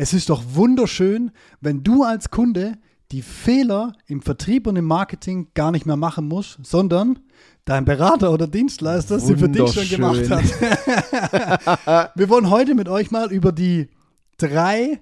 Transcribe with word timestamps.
Es 0.00 0.12
ist 0.12 0.30
doch 0.30 0.44
wunderschön, 0.52 1.32
wenn 1.60 1.82
du 1.82 2.04
als 2.04 2.30
Kunde 2.30 2.74
die 3.10 3.20
Fehler 3.20 3.94
im 4.06 4.22
Vertrieb 4.22 4.68
und 4.68 4.76
im 4.76 4.84
Marketing 4.84 5.48
gar 5.54 5.72
nicht 5.72 5.86
mehr 5.86 5.96
machen 5.96 6.28
musst, 6.28 6.60
sondern 6.62 7.18
dein 7.64 7.84
Berater 7.84 8.32
oder 8.32 8.46
Dienstleister 8.46 9.18
sie 9.18 9.36
für 9.36 9.48
dich 9.48 9.72
schon 9.72 9.88
gemacht 9.88 10.30
hat. 10.30 10.44
wir 12.14 12.28
wollen 12.28 12.48
heute 12.48 12.76
mit 12.76 12.88
euch 12.88 13.10
mal 13.10 13.32
über 13.32 13.50
die 13.50 13.88
drei 14.36 15.00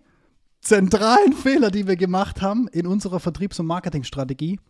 zentralen 0.63 1.35
Fehler, 1.35 1.71
die 1.71 1.87
wir 1.87 1.97
gemacht 1.97 2.41
haben 2.41 2.67
in 2.69 2.87
unserer 2.87 3.21
Vertriebs- 3.21 3.61
und 3.61 3.67
Marketingstrategie 3.67 4.61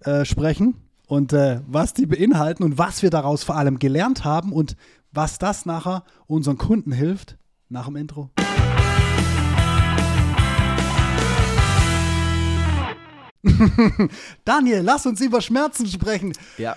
äh, 0.00 0.24
sprechen 0.24 0.76
und 1.06 1.34
äh, 1.34 1.60
was 1.66 1.92
die 1.92 2.06
beinhalten 2.06 2.62
und 2.62 2.78
was 2.78 3.02
wir 3.02 3.10
daraus 3.10 3.44
vor 3.44 3.56
allem 3.56 3.78
gelernt 3.78 4.24
haben 4.24 4.54
und 4.54 4.74
was 5.12 5.36
das 5.38 5.66
nachher 5.66 6.02
unseren 6.26 6.56
Kunden 6.56 6.92
hilft 6.92 7.36
nach 7.68 7.84
dem 7.84 7.96
Intro. 7.96 8.30
Daniel, 14.44 14.80
lass 14.82 15.06
uns 15.06 15.20
über 15.20 15.40
Schmerzen 15.40 15.86
sprechen. 15.86 16.32
Ja. 16.58 16.76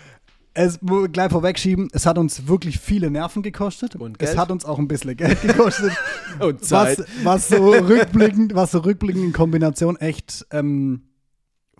Es 0.53 0.79
gleich 1.13 1.31
vorwegschieben, 1.31 1.89
es 1.93 2.05
hat 2.05 2.17
uns 2.17 2.47
wirklich 2.47 2.79
viele 2.79 3.11
Nerven 3.11 3.43
gekostet. 3.43 3.95
Und 3.95 4.19
Geld. 4.19 4.31
Es 4.31 4.37
hat 4.37 4.51
uns 4.51 4.65
auch 4.65 4.79
ein 4.79 4.87
bisschen 4.87 5.15
Geld 5.15 5.41
gekostet. 5.43 5.93
Und 6.39 6.65
Zeit. 6.65 6.99
Was, 6.99 7.07
was, 7.23 7.47
so 7.49 7.71
rückblickend, 7.71 8.55
was 8.55 8.71
so 8.71 8.79
rückblickend 8.79 9.23
in 9.23 9.33
Kombination 9.33 9.95
echt 9.97 10.45
ähm, 10.51 11.03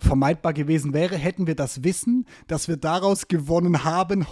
vermeidbar 0.00 0.52
gewesen 0.52 0.92
wäre, 0.92 1.16
hätten 1.16 1.46
wir 1.46 1.54
das 1.54 1.84
Wissen, 1.84 2.26
das 2.46 2.68
wir 2.68 2.76
daraus 2.76 3.28
gewonnen 3.28 3.84
haben, 3.84 4.26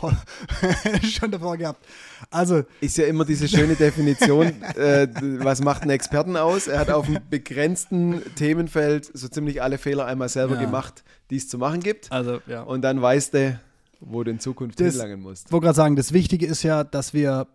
schon 1.02 1.30
davor 1.30 1.56
gehabt. 1.56 1.84
Also 2.30 2.62
ist 2.80 2.96
ja 2.96 3.06
immer 3.06 3.24
diese 3.24 3.48
schöne 3.48 3.74
Definition, 3.74 4.46
äh, 4.76 5.08
was 5.40 5.62
macht 5.62 5.82
einen 5.82 5.90
Experten 5.92 6.36
aus? 6.36 6.66
Er 6.66 6.80
hat 6.80 6.90
auf 6.90 7.06
einem 7.06 7.20
begrenzten 7.30 8.22
Themenfeld 8.34 9.10
so 9.12 9.28
ziemlich 9.28 9.62
alle 9.62 9.78
Fehler 9.78 10.06
einmal 10.06 10.28
selber 10.28 10.54
Ja. 10.56 10.62
gemacht, 10.62 11.04
die 11.30 11.36
es 11.36 11.48
zu 11.48 11.58
machen 11.58 11.80
gibt. 11.80 12.10
Also, 12.10 12.40
ja. 12.46 12.62
Und 12.62 12.82
dann 12.82 13.00
weißt 13.00 13.34
du, 13.34 13.60
wo 14.00 14.24
du 14.24 14.30
in 14.30 14.40
Zukunft 14.40 14.80
Das- 14.80 14.94
hinlangen 14.94 15.20
musst. 15.20 15.46
Ich 15.46 15.52
wollte 15.52 15.64
gerade 15.66 15.76
sagen, 15.76 15.96
das 15.96 16.12
Wichtige 16.12 16.46
ist 16.46 16.62
ja, 16.62 16.84
dass 16.84 17.14
wir 17.14 17.46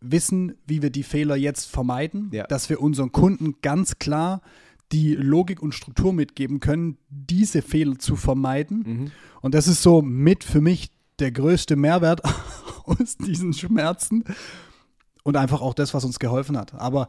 wissen, 0.00 0.54
wie 0.66 0.80
wir 0.82 0.90
die 0.90 1.02
Fehler 1.02 1.36
jetzt 1.36 1.66
vermeiden, 1.70 2.30
Ja. 2.32 2.46
dass 2.46 2.70
wir 2.70 2.80
unseren 2.80 3.12
Kunden 3.12 3.56
ganz 3.60 3.98
klar 3.98 4.40
die 4.92 5.14
Logik 5.14 5.62
und 5.62 5.74
Struktur 5.74 6.12
mitgeben 6.12 6.60
können, 6.60 6.98
diese 7.08 7.62
Fehler 7.62 7.98
zu 7.98 8.16
vermeiden. 8.16 8.82
Mhm. 8.86 9.10
Und 9.40 9.54
das 9.54 9.68
ist 9.68 9.82
so 9.82 10.02
mit 10.02 10.44
für 10.44 10.60
mich 10.60 10.90
der 11.18 11.30
größte 11.30 11.76
Mehrwert 11.76 12.22
aus 12.84 13.16
diesen 13.16 13.52
Schmerzen 13.52 14.24
und 15.22 15.36
einfach 15.36 15.60
auch 15.60 15.74
das, 15.74 15.94
was 15.94 16.04
uns 16.04 16.18
geholfen 16.18 16.56
hat. 16.56 16.74
Aber 16.74 17.08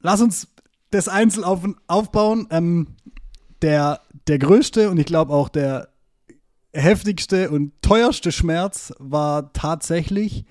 lass 0.00 0.20
uns 0.20 0.48
das 0.90 1.08
einzeln 1.08 1.44
auf, 1.44 1.66
aufbauen. 1.86 2.46
Ähm, 2.50 2.88
der, 3.60 4.00
der 4.26 4.38
größte 4.38 4.90
und 4.90 4.98
ich 4.98 5.06
glaube 5.06 5.32
auch 5.32 5.48
der 5.48 5.88
heftigste 6.72 7.50
und 7.50 7.72
teuerste 7.82 8.32
Schmerz 8.32 8.92
war 8.98 9.52
tatsächlich 9.52 10.46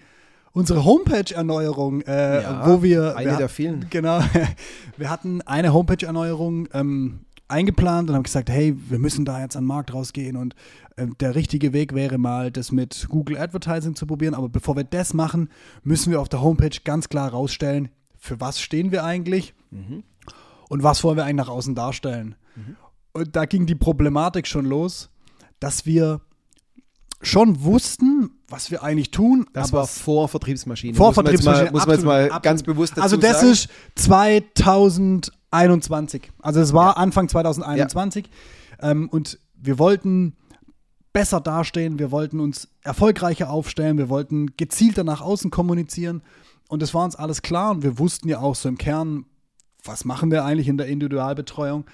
unsere 0.53 0.85
Homepage-Erneuerung, 0.85 2.02
äh, 2.02 2.41
Ja, 2.44 2.67
wo 2.67 2.83
wir 2.83 3.16
eine 3.16 3.31
wir, 3.31 3.38
der 3.38 3.49
vielen. 3.49 3.88
Genau, 3.89 4.21
wir 4.97 5.09
hatten 5.09 5.41
eine 5.41 5.73
Homepage-Erneuerung 5.73 6.67
ähm, 6.73 7.21
eingeplant 7.47 8.09
und 8.09 8.16
haben 8.16 8.23
gesagt, 8.23 8.49
hey, 8.49 8.75
wir 8.89 8.99
müssen 8.99 9.25
da 9.25 9.41
jetzt 9.41 9.55
an 9.55 9.63
den 9.63 9.67
Markt 9.67 9.94
rausgehen 9.94 10.38
und 10.38 10.55
äh, 10.95 11.07
der 11.19 11.35
richtige 11.35 11.73
Weg 11.73 11.94
wäre 11.94 12.17
mal, 12.17 12.52
das 12.52 12.72
mit 12.72 13.07
Google 13.09 13.38
Advertising 13.38 13.95
zu 13.95 14.05
probieren. 14.05 14.33
Aber 14.33 14.49
bevor 14.49 14.75
wir 14.75 14.83
das 14.83 15.13
machen, 15.13 15.49
müssen 15.83 16.11
wir 16.11 16.22
auf 16.22 16.29
der 16.29 16.41
Homepage 16.41 16.77
ganz 16.83 17.09
klar 17.09 17.29
rausstellen, 17.29 17.89
für 18.17 18.39
was 18.39 18.61
stehen 18.61 18.91
wir 18.91 19.03
eigentlich 19.03 19.53
und 20.69 20.83
was 20.83 21.03
wollen 21.03 21.17
wir 21.17 21.23
eigentlich 21.23 21.47
nach 21.47 21.49
außen 21.49 21.73
darstellen. 21.75 22.35
Und 23.13 23.35
da 23.35 23.45
ging 23.45 23.66
die 23.66 23.75
Problematik 23.75 24.47
schon 24.47 24.66
los, 24.66 25.09
dass 25.59 25.85
wir 25.85 26.22
schon 27.22 27.64
wussten, 27.64 28.31
was 28.47 28.72
wir 28.72 28.84
eigentlich 28.84 29.12
tun. 29.12 29.45
Das 29.53 29.69
aber 29.69 29.79
war 29.79 29.88
vor 29.88 30.28
Vertriebsmaschine. 30.28 30.95
vor 30.95 31.07
muss 31.07 31.16
man 31.16 31.25
Vertriebsmaschine. 31.25 31.66
mal, 31.66 31.72
muss 31.72 31.85
man 31.85 31.95
jetzt 31.95 32.06
mal 32.06 32.23
absolut, 32.25 32.44
ganz 32.44 32.63
bewusst 32.63 32.94
dazu 32.94 33.01
Also 33.01 33.18
das 33.18 33.41
sagen. 33.41 33.51
ist 33.51 33.69
2021. 33.95 36.31
Also 36.41 36.59
es 36.59 36.73
war 36.73 36.97
Anfang 36.97 37.29
2021. 37.29 38.29
Ähm, 38.81 39.09
und 39.09 39.40
wir 39.56 39.79
wollten 39.79 40.35
besser 41.13 41.41
dastehen, 41.41 42.00
wir 42.00 42.12
wollten 42.12 42.40
uns 42.40 42.69
erfolgreicher 42.84 43.50
aufstellen, 43.50 43.97
wir 43.97 44.09
wollten 44.09 44.56
gezielter 44.57 45.03
nach 45.03 45.22
außen 45.22 45.51
kommunizieren. 45.51 46.24
Und 46.68 46.81
das 46.81 46.94
war 46.94 47.03
uns 47.03 47.16
alles 47.16 47.41
klar. 47.41 47.72
Und 47.72 47.84
wir 47.84 48.00
wussten 48.00 48.29
ja 48.29 48.40
auch 48.40 48.56
so 48.56 48.69
im 48.69 48.78
Kern, 48.78 49.25
was 49.84 50.06
machen 50.06 50.31
wir 50.31 50.45
eigentlich 50.45 50.68
in 50.68 50.78
der 50.78 50.88
Individualbetreuung. 50.88 51.85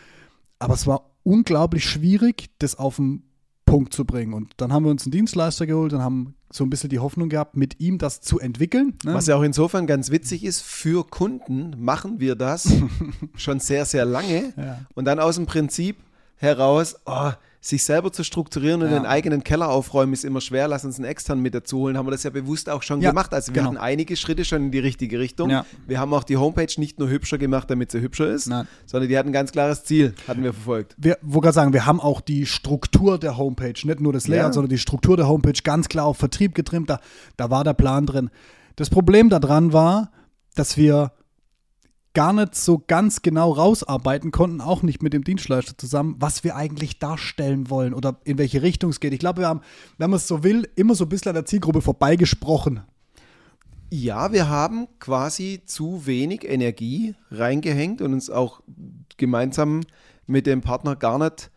Aber 0.59 0.75
es 0.75 0.87
war 0.87 1.11
unglaublich 1.23 1.85
schwierig, 1.85 2.49
das 2.59 2.75
auf 2.75 2.97
den 2.97 3.23
Punkt 3.67 3.93
zu 3.93 4.05
bringen. 4.05 4.33
Und 4.33 4.53
dann 4.57 4.73
haben 4.73 4.85
wir 4.85 4.89
uns 4.89 5.03
einen 5.03 5.11
Dienstleister 5.11 5.67
geholt 5.67 5.93
und 5.93 6.01
haben 6.01 6.33
so 6.49 6.63
ein 6.63 6.71
bisschen 6.71 6.89
die 6.89 6.97
Hoffnung 6.97 7.29
gehabt, 7.29 7.55
mit 7.55 7.79
ihm 7.79 7.99
das 7.99 8.21
zu 8.21 8.39
entwickeln. 8.39 8.93
ne? 9.03 9.13
Was 9.13 9.27
ja 9.27 9.35
auch 9.35 9.43
insofern 9.43 9.85
ganz 9.85 10.09
witzig 10.09 10.43
ist, 10.43 10.61
für 10.61 11.05
Kunden 11.05 11.75
machen 11.77 12.19
wir 12.19 12.35
das 12.35 12.73
schon 13.35 13.59
sehr, 13.59 13.85
sehr 13.85 14.05
lange. 14.05 14.53
Ja. 14.57 14.79
Und 14.95 15.05
dann 15.05 15.19
aus 15.19 15.35
dem 15.35 15.45
Prinzip 15.45 15.97
heraus, 16.37 16.95
oh, 17.05 17.31
sich 17.59 17.83
selber 17.83 18.11
zu 18.13 18.23
strukturieren 18.23 18.81
und 18.83 18.91
Ja. 18.91 18.99
den 18.99 19.05
eigenen 19.05 19.43
Keller 19.43 19.69
aufräumen 19.69 20.13
ist 20.13 20.23
immer 20.23 20.41
schwer. 20.41 20.67
Lass 20.67 20.85
uns 20.85 20.97
einen 20.97 21.05
externen 21.05 21.41
mit 21.41 21.53
dazu 21.55 21.79
holen. 21.79 21.97
Haben 21.97 22.05
wir 22.07 22.11
das 22.11 22.23
ja 22.23 22.29
bewusst 22.29 22.69
auch 22.69 22.83
schon 22.83 23.01
Ja, 23.01 23.09
gemacht. 23.09 23.33
Also 23.33 23.49
wir 23.53 23.55
genau. 23.61 23.67
hatten 23.71 23.77
einige 23.77 24.15
Schritte 24.15 24.45
schon 24.45 24.65
in 24.65 24.71
die 24.71 24.79
richtige 24.79 25.19
Richtung. 25.19 25.49
Ja. 25.49 25.65
Wir 25.87 25.99
haben 25.99 26.13
auch 26.13 26.23
die 26.23 26.37
Homepage 26.37 26.71
nicht 26.77 26.99
nur 26.99 27.09
hübscher 27.09 27.37
gemacht, 27.37 27.69
damit 27.69 27.91
sie 27.91 27.99
hübscher 27.99 28.27
ist, 28.29 28.47
Nein. 28.47 28.67
sondern 28.85 29.09
die 29.09 29.17
hat 29.17 29.25
ein 29.25 29.31
ganz 29.33 29.51
klares 29.51 29.83
Ziel, 29.83 30.13
hatten 30.27 30.43
wir 30.43 30.53
verfolgt. 30.53 30.95
wir 30.97 31.17
wollte 31.21 31.45
gerade 31.45 31.53
sagen, 31.55 31.73
wir 31.73 31.85
haben 31.85 31.99
auch 31.99 32.21
die 32.21 32.45
Struktur 32.45 33.17
der 33.17 33.37
Homepage, 33.37 33.73
nicht 33.83 33.99
nur 33.99 34.13
das 34.13 34.27
Layout, 34.27 34.53
sondern 34.53 34.69
die 34.69 34.77
Struktur 34.77 35.17
der 35.17 35.27
Homepage 35.27 35.59
ganz 35.63 35.89
klar 35.89 36.05
auf 36.05 36.17
Vertrieb 36.17 36.53
getrimmt. 36.55 36.89
Da, 36.89 36.99
da 37.37 37.49
war 37.49 37.63
der 37.63 37.73
Plan 37.73 38.05
drin. 38.05 38.29
Das 38.75 38.89
Problem 38.89 39.29
daran 39.29 39.73
war, 39.73 40.11
dass 40.55 40.77
wir 40.77 41.11
gar 42.17 42.33
nicht 42.33 42.55
so 42.55 42.83
ganz 42.87 43.21
genau 43.21 43.51
rausarbeiten 43.51 44.31
konnten, 44.31 44.59
auch 44.59 44.81
nicht 44.81 45.03
mit 45.03 45.13
dem 45.13 45.23
Dienstleister 45.23 45.77
zusammen, 45.77 46.15
was 46.17 46.43
wir 46.43 46.55
eigentlich 46.55 46.97
darstellen 46.97 47.69
wollen 47.69 47.93
oder 47.93 48.19
in 48.23 48.39
welche 48.39 48.63
Richtung 48.63 48.89
es 48.89 48.99
geht. 48.99 49.13
Ich 49.13 49.19
glaube, 49.19 49.41
wir 49.41 49.47
haben, 49.47 49.61
wenn 49.99 50.09
man 50.09 50.17
es 50.17 50.27
so 50.27 50.43
will, 50.43 50.67
immer 50.75 50.95
so 50.95 51.05
ein 51.05 51.09
bisschen 51.09 51.29
an 51.29 51.35
der 51.35 51.45
Zielgruppe 51.45 51.79
vorbeigesprochen. 51.79 52.81
Ja, 53.91 54.33
wir 54.33 54.49
haben 54.49 54.87
quasi 54.97 55.61
zu 55.67 56.07
wenig 56.07 56.43
Energie 56.43 57.13
reingehängt 57.29 58.01
und 58.01 58.13
uns 58.13 58.31
auch 58.31 58.61
gemeinsam 59.17 59.81
mit 60.25 60.47
dem 60.47 60.61
Partner 60.61 60.95
gar 60.95 61.19
nicht 61.19 61.51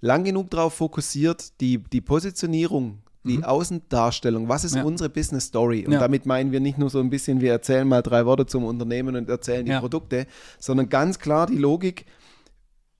lang 0.00 0.24
genug 0.24 0.50
darauf 0.50 0.74
fokussiert, 0.74 1.60
die, 1.60 1.78
die 1.78 2.00
Positionierung, 2.00 2.98
die 3.24 3.44
Außendarstellung, 3.44 4.48
was 4.48 4.64
ist 4.64 4.72
Mhm. 4.72 4.78
Ja. 4.78 4.84
unsere 4.84 5.10
Business 5.10 5.44
Story? 5.46 5.84
Und 5.86 5.92
Ja. 5.92 6.00
damit 6.00 6.24
meinen 6.26 6.52
wir 6.52 6.60
nicht 6.60 6.78
nur 6.78 6.88
so 6.90 7.00
ein 7.00 7.10
bisschen, 7.10 7.40
wir 7.40 7.52
erzählen 7.52 7.86
mal 7.86 8.02
drei 8.02 8.24
Worte 8.26 8.46
zum 8.46 8.64
Unternehmen 8.64 9.14
und 9.16 9.28
erzählen 9.28 9.64
die 9.66 9.72
Ja. 9.72 9.80
Produkte, 9.80 10.26
sondern 10.58 10.88
ganz 10.88 11.18
klar 11.18 11.46
die 11.46 11.56
Logik, 11.58 12.06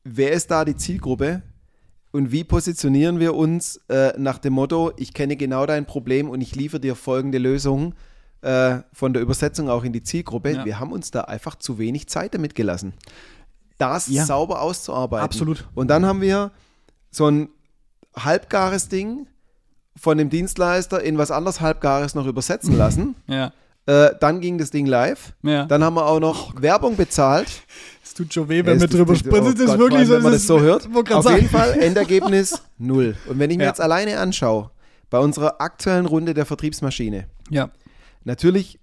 wer 0.04 0.32
ist 0.32 0.50
da 0.50 0.64
die 0.64 0.76
Zielgruppe? 0.76 1.42
Und 2.12 2.32
wie 2.32 2.42
positionieren 2.44 3.20
wir 3.20 3.34
uns 3.34 3.80
äh, 3.88 4.12
nach 4.18 4.38
dem 4.38 4.54
Motto, 4.54 4.92
ich 4.96 5.14
kenne 5.14 5.36
genau 5.36 5.64
dein 5.64 5.86
Problem 5.86 6.28
und 6.28 6.40
ich 6.40 6.56
liefere 6.56 6.80
dir 6.80 6.96
folgende 6.96 7.38
Lösung 7.38 7.94
äh, 8.42 8.78
von 8.92 9.12
der 9.12 9.22
Übersetzung 9.22 9.68
auch 9.70 9.84
in 9.84 9.92
die 9.92 10.02
Zielgruppe. 10.02 10.64
Wir 10.64 10.80
haben 10.80 10.90
uns 10.92 11.10
da 11.12 11.20
einfach 11.22 11.54
zu 11.56 11.78
wenig 11.78 12.08
Zeit 12.08 12.34
damit 12.34 12.54
gelassen, 12.54 12.94
das 13.78 14.06
sauber 14.06 14.60
auszuarbeiten. 14.60 15.24
Absolut. 15.24 15.68
Und 15.74 15.88
dann 15.88 16.04
haben 16.04 16.20
wir 16.20 16.50
so 17.10 17.26
ein 17.30 17.48
halbgares 18.16 18.88
Ding 18.88 19.26
von 19.96 20.16
dem 20.18 20.30
Dienstleister 20.30 21.02
in 21.02 21.18
was 21.18 21.30
anderes 21.30 21.60
halbgares 21.60 22.14
noch 22.14 22.26
übersetzen 22.26 22.76
lassen. 22.76 23.14
Ja. 23.26 23.52
äh, 23.86 24.14
dann 24.20 24.40
ging 24.40 24.58
das 24.58 24.70
Ding 24.70 24.86
live. 24.86 25.32
Ja. 25.42 25.64
Dann 25.66 25.82
haben 25.82 25.94
wir 25.94 26.06
auch 26.06 26.20
noch 26.20 26.60
Werbung 26.62 26.96
bezahlt. 26.96 27.48
Es 28.04 28.14
tut 28.14 28.32
schon 28.34 28.48
weh, 28.48 28.64
wenn 28.64 28.80
wir 28.80 28.88
tut- 28.88 28.98
drüber 29.00 29.12
oh 29.12 29.16
sprechen. 29.16 29.44
Das 29.54 29.54
ist 29.54 29.78
wirklich 29.78 30.00
allem, 30.00 30.10
wenn 30.10 30.22
man 30.22 30.32
es 30.32 30.42
das 30.42 30.46
so 30.48 30.60
hört. 30.60 30.88
Auf 31.12 31.24
sagen. 31.24 31.36
jeden 31.36 31.48
Fall 31.48 31.72
Endergebnis 31.80 32.62
null. 32.78 33.16
Und 33.28 33.38
wenn 33.38 33.50
ich 33.50 33.56
mir 33.56 33.64
Ja. 33.64 33.70
jetzt 33.70 33.80
alleine 33.80 34.18
anschaue, 34.18 34.70
bei 35.10 35.18
unserer 35.18 35.60
aktuellen 35.60 36.06
Runde 36.06 36.34
der 36.34 36.44
Vertriebsmaschine, 36.46 37.26
Ja. 37.50 37.70
natürlich, 38.24 38.78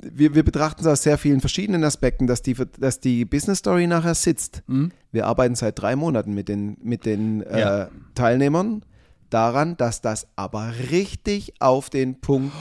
wir, 0.00 0.34
wir 0.34 0.42
betrachten 0.44 0.80
es 0.82 0.86
aus 0.86 1.02
sehr 1.02 1.18
vielen 1.18 1.40
verschiedenen 1.40 1.84
Aspekten, 1.84 2.26
dass 2.26 2.42
die, 2.42 2.54
dass 2.78 3.00
die 3.00 3.24
Business 3.24 3.58
Story 3.58 3.86
nachher 3.86 4.14
sitzt. 4.14 4.62
Mhm. 4.66 4.92
Wir 5.12 5.26
arbeiten 5.26 5.54
seit 5.54 5.80
drei 5.80 5.94
Monaten 5.96 6.34
mit 6.34 6.48
den, 6.48 6.76
mit 6.82 7.04
den 7.06 7.40
Ja. 7.42 7.84
äh, 7.84 7.86
Teilnehmern 8.14 8.84
daran, 9.30 9.76
dass 9.76 10.00
das 10.00 10.26
aber 10.36 10.72
richtig 10.90 11.54
auf 11.60 11.90
den 11.90 12.20
Punkt 12.20 12.52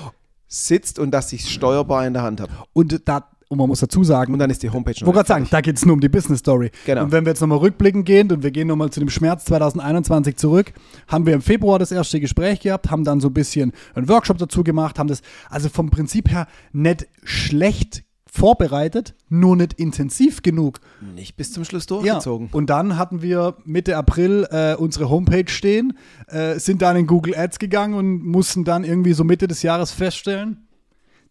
sitzt 0.48 1.00
und 1.00 1.12
dass 1.12 1.34
ich 1.34 1.44
es 1.44 1.50
steuerbar 1.50 2.06
in 2.06 2.14
der 2.14 2.24
Hand 2.24 2.42
habe. 2.42 2.52
Und 2.74 3.08
da, 3.08 3.28
und 3.48 3.58
man 3.58 3.68
muss 3.68 3.80
dazu 3.80 4.04
sagen, 4.04 4.34
Und 4.34 4.40
dann 4.40 4.50
ist 4.50 4.64
die 4.64 4.70
Homepage 4.70 4.94
Ich 4.96 5.06
wollte 5.06 5.18
gerade 5.18 5.28
sagen, 5.28 5.48
da 5.50 5.62
geht 5.62 5.78
es 5.78 5.86
nur 5.86 5.94
um 5.94 6.00
die 6.00 6.10
Business 6.10 6.40
Story. 6.40 6.72
Genau. 6.86 7.04
Und 7.04 7.12
wenn 7.12 7.26
wir 7.26 7.32
jetzt 7.32 7.42
nochmal 7.42 7.60
rückblicken 7.60 8.04
gehen 8.04 8.32
und 8.32 8.44
wir 8.44 8.52
gehen 8.52 8.68
nochmal 8.68 8.90
zu 8.90 9.00
dem 9.00 9.10
Schmerz 9.10 9.46
2021 9.46 10.38
zurück, 10.38 10.74
haben 11.08 11.26
wir 11.26 11.34
im 11.34 11.42
Februar 11.42 11.80
das 11.80 11.92
erste 11.92 12.20
Gespräch 12.20 12.62
gehabt, 12.62 12.90
haben 12.90 13.04
dann 13.04 13.20
so 13.20 13.28
ein 13.28 13.34
bisschen 13.34 13.74
einen 13.94 14.08
Workshop 14.08 14.38
dazu 14.38 14.64
gemacht, 14.64 14.98
haben 14.98 15.08
das 15.08 15.22
also 15.50 15.70
vom 15.70 15.90
Prinzip 15.90 16.30
her 16.30 16.48
nicht 16.72 17.08
schlecht 17.24 18.05
vorbereitet, 18.36 19.16
nur 19.30 19.56
nicht 19.56 19.74
intensiv 19.74 20.42
genug. 20.42 20.80
Nicht 21.16 21.38
bis 21.38 21.54
zum 21.54 21.64
Schluss 21.64 21.86
durchgezogen. 21.86 22.48
Ja, 22.48 22.54
und 22.54 22.70
dann 22.70 22.98
hatten 22.98 23.22
wir 23.22 23.56
Mitte 23.64 23.96
April 23.96 24.46
äh, 24.52 24.76
unsere 24.76 25.10
Homepage 25.10 25.50
stehen, 25.50 25.98
äh, 26.28 26.60
sind 26.60 26.82
dann 26.82 26.98
in 26.98 27.08
Google 27.08 27.36
Ads 27.36 27.60
gegangen 27.60 27.94
und 27.94 28.26
mussten 28.26 28.66
dann 28.66 28.84
irgendwie 28.84 29.14
so 29.14 29.24
Mitte 29.24 29.48
des 29.48 29.64
Jahres 29.64 29.92
feststellen, 29.92 30.65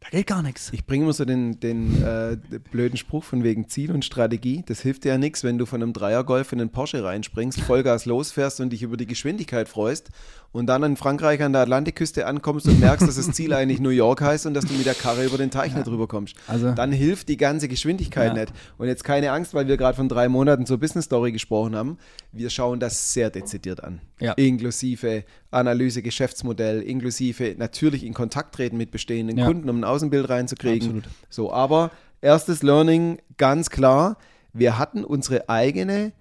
da 0.05 0.19
geht 0.19 0.27
gar 0.27 0.43
nichts. 0.43 0.71
Ich 0.73 0.85
bringe 0.85 1.05
immer 1.05 1.13
so 1.13 1.25
den, 1.25 1.61
den 1.61 2.03
äh, 2.03 2.37
blöden 2.71 2.97
Spruch 2.97 3.25
von 3.25 3.43
wegen 3.43 3.69
Ziel 3.69 3.91
und 3.93 4.05
Strategie. 4.05 4.63
Das 4.67 4.81
hilft 4.81 5.05
dir 5.05 5.11
ja 5.11 5.19
nichts, 5.19 5.45
wenn 5.45 5.59
du 5.59 5.67
von 5.67 5.83
einem 5.83 5.93
Dreiergolf 5.93 6.53
in 6.53 6.61
einen 6.61 6.71
Porsche 6.71 7.03
reinspringst, 7.03 7.61
Vollgas 7.61 8.05
losfährst 8.05 8.61
und 8.61 8.71
dich 8.71 8.83
über 8.83 8.97
die 8.97 9.07
Geschwindigkeit 9.07 9.69
freust 9.69 10.11
und 10.55 10.67
dann 10.67 10.85
in 10.85 10.97
Frankreich 10.97 11.43
an 11.43 11.53
der 11.53 11.63
Atlantikküste 11.63 12.27
ankommst 12.27 12.69
und 12.69 12.79
merkst, 12.79 13.09
dass 13.09 13.17
das 13.17 13.33
Ziel 13.33 13.53
eigentlich 13.53 13.81
New 13.81 13.89
York 13.89 14.21
heißt 14.21 14.47
und 14.47 14.55
dass 14.55 14.65
du 14.65 14.75
mit 14.75 14.87
der 14.87 14.95
Karre 14.95 15.25
über 15.25 15.37
den 15.37 15.51
Teich 15.51 15.73
ja. 15.73 15.79
nicht 15.79 15.89
drüber 15.89 16.07
kommst. 16.07 16.37
Also, 16.47 16.71
dann 16.71 16.93
hilft 16.93 17.29
die 17.29 17.37
ganze 17.37 17.67
Geschwindigkeit 17.67 18.29
ja. 18.29 18.41
nicht. 18.41 18.53
Und 18.79 18.87
jetzt 18.87 19.03
keine 19.03 19.33
Angst, 19.33 19.53
weil 19.53 19.67
wir 19.67 19.77
gerade 19.77 19.97
von 19.97 20.09
drei 20.09 20.29
Monaten 20.29 20.65
zur 20.65 20.79
Business 20.79 21.07
Story 21.07 21.33
gesprochen 21.33 21.75
haben. 21.75 21.99
Wir 22.31 22.51
schauen 22.51 22.79
das 22.79 23.13
sehr 23.13 23.31
dezidiert 23.31 23.83
an. 23.83 24.01
Ja. 24.21 24.35
Inklusive 24.35 25.25
Analyse, 25.51 26.03
Geschäftsmodell, 26.03 26.83
inklusive 26.83 27.57
natürlich 27.59 28.05
in 28.05 28.15
Kontakt 28.15 28.55
treten 28.55 28.77
mit 28.77 28.93
bestehenden 28.93 29.45
Kunden, 29.45 29.69
um 29.69 29.81
ein 29.81 29.85
Außenbild 29.95 30.29
reinzukriegen. 30.29 30.89
Absolut. 30.89 31.05
So, 31.31 31.53
aber 31.53 31.91
erstes 32.21 32.63
Learning 32.63 33.19
ganz 33.37 33.71
klar, 33.71 34.17
wir 34.53 34.79
hatten 34.79 35.05
unsere 35.05 35.49
eigene 35.49 36.13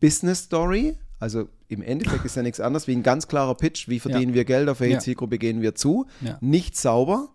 Business 0.00 0.44
Story, 0.44 0.96
also 1.18 1.48
im 1.68 1.82
Endeffekt 1.82 2.24
ist 2.24 2.36
ja 2.36 2.42
nichts 2.42 2.60
anderes 2.60 2.86
wie 2.86 2.92
ein 2.92 3.02
ganz 3.02 3.28
klarer 3.28 3.54
Pitch, 3.54 3.88
wie 3.88 4.00
verdienen 4.00 4.30
ja. 4.30 4.36
wir 4.36 4.44
Geld, 4.44 4.68
auf 4.68 4.80
welche 4.80 4.94
ja. 4.94 5.00
Zielgruppe 5.00 5.38
gehen 5.38 5.60
wir 5.60 5.74
zu. 5.74 6.06
Ja. 6.20 6.38
Nicht 6.40 6.76
sauber. 6.76 7.28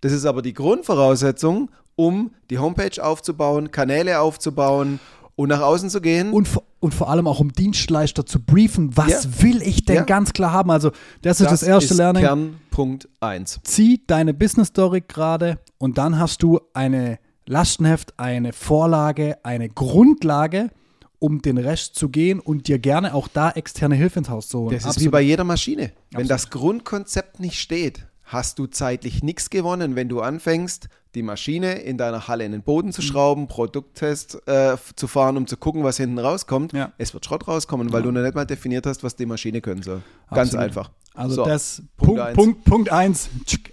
Das 0.00 0.12
ist 0.12 0.26
aber 0.26 0.42
die 0.42 0.52
Grundvoraussetzung, 0.52 1.70
um 1.96 2.32
die 2.50 2.58
Homepage 2.58 3.02
aufzubauen, 3.02 3.70
Kanäle 3.70 4.20
aufzubauen 4.20 5.00
und 5.36 5.48
nach 5.48 5.60
außen 5.60 5.88
zu 5.88 6.00
gehen. 6.00 6.32
Und, 6.32 6.48
und 6.80 6.94
vor 6.94 7.10
allem 7.10 7.26
auch 7.26 7.40
um 7.40 7.52
Dienstleister 7.52 8.24
zu 8.24 8.40
briefen, 8.40 8.96
was 8.96 9.24
ja. 9.24 9.42
will 9.42 9.62
ich 9.62 9.84
denn 9.84 9.96
ja. 9.96 10.02
ganz 10.04 10.32
klar 10.32 10.52
haben? 10.52 10.70
Also 10.70 10.92
das 11.22 11.40
ist 11.40 11.50
das, 11.50 11.60
das 11.60 11.68
erste 11.68 11.94
ist 11.94 11.98
Learning. 11.98 12.22
Kernpunkt 12.22 13.08
1. 13.20 13.60
Zieh 13.64 14.02
deine 14.06 14.34
Business 14.34 14.68
Story 14.68 15.02
gerade 15.06 15.58
und 15.78 15.98
dann 15.98 16.18
hast 16.18 16.42
du 16.42 16.60
eine 16.74 17.18
Lastenheft, 17.46 18.18
eine 18.18 18.52
Vorlage, 18.52 19.38
eine 19.42 19.68
Grundlage, 19.68 20.70
um 21.18 21.42
den 21.42 21.58
Rest 21.58 21.96
zu 21.96 22.10
gehen 22.10 22.38
und 22.38 22.68
dir 22.68 22.78
gerne 22.78 23.14
auch 23.14 23.26
da 23.26 23.50
externe 23.50 23.96
Hilfe 23.96 24.20
ins 24.20 24.28
Haus 24.28 24.48
zu 24.48 24.60
holen. 24.60 24.70
Das 24.70 24.82
ist 24.82 24.88
Absolut. 24.90 25.06
wie 25.06 25.10
bei 25.10 25.20
jeder 25.22 25.44
Maschine. 25.44 25.92
Wenn 26.10 26.22
Absolut. 26.22 26.30
das 26.30 26.50
Grundkonzept 26.50 27.40
nicht 27.40 27.58
steht, 27.58 28.06
hast 28.22 28.58
du 28.58 28.66
zeitlich 28.66 29.22
nichts 29.22 29.50
gewonnen, 29.50 29.96
wenn 29.96 30.08
du 30.08 30.20
anfängst, 30.20 30.88
die 31.14 31.22
Maschine 31.22 31.74
in 31.74 31.96
deiner 31.96 32.28
Halle 32.28 32.44
in 32.44 32.52
den 32.52 32.62
Boden 32.62 32.92
zu 32.92 33.02
schrauben, 33.02 33.42
mhm. 33.42 33.48
Produkttest 33.48 34.38
äh, 34.46 34.76
zu 34.96 35.06
fahren, 35.06 35.36
um 35.36 35.46
zu 35.46 35.56
gucken, 35.56 35.84
was 35.84 35.96
hinten 35.96 36.18
rauskommt. 36.18 36.72
Ja. 36.72 36.92
Es 36.98 37.14
wird 37.14 37.24
Schrott 37.24 37.48
rauskommen, 37.48 37.92
weil 37.92 38.00
ja. 38.00 38.06
du 38.06 38.12
noch 38.12 38.22
nicht 38.22 38.34
mal 38.34 38.44
definiert 38.44 38.86
hast, 38.86 39.02
was 39.02 39.16
die 39.16 39.26
Maschine 39.26 39.60
können 39.60 39.82
soll. 39.82 40.02
Ganz 40.30 40.54
Absolut. 40.54 40.64
einfach. 40.64 40.90
Also 41.14 41.36
so, 41.36 41.44
das 41.44 41.82
Punkt 41.96 42.20
1. 42.20 42.36
Punkt, 42.36 42.64
Punkt 42.64 42.92
eins, 42.92 43.28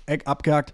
Eck 0.07 0.25
abgehakt. 0.25 0.73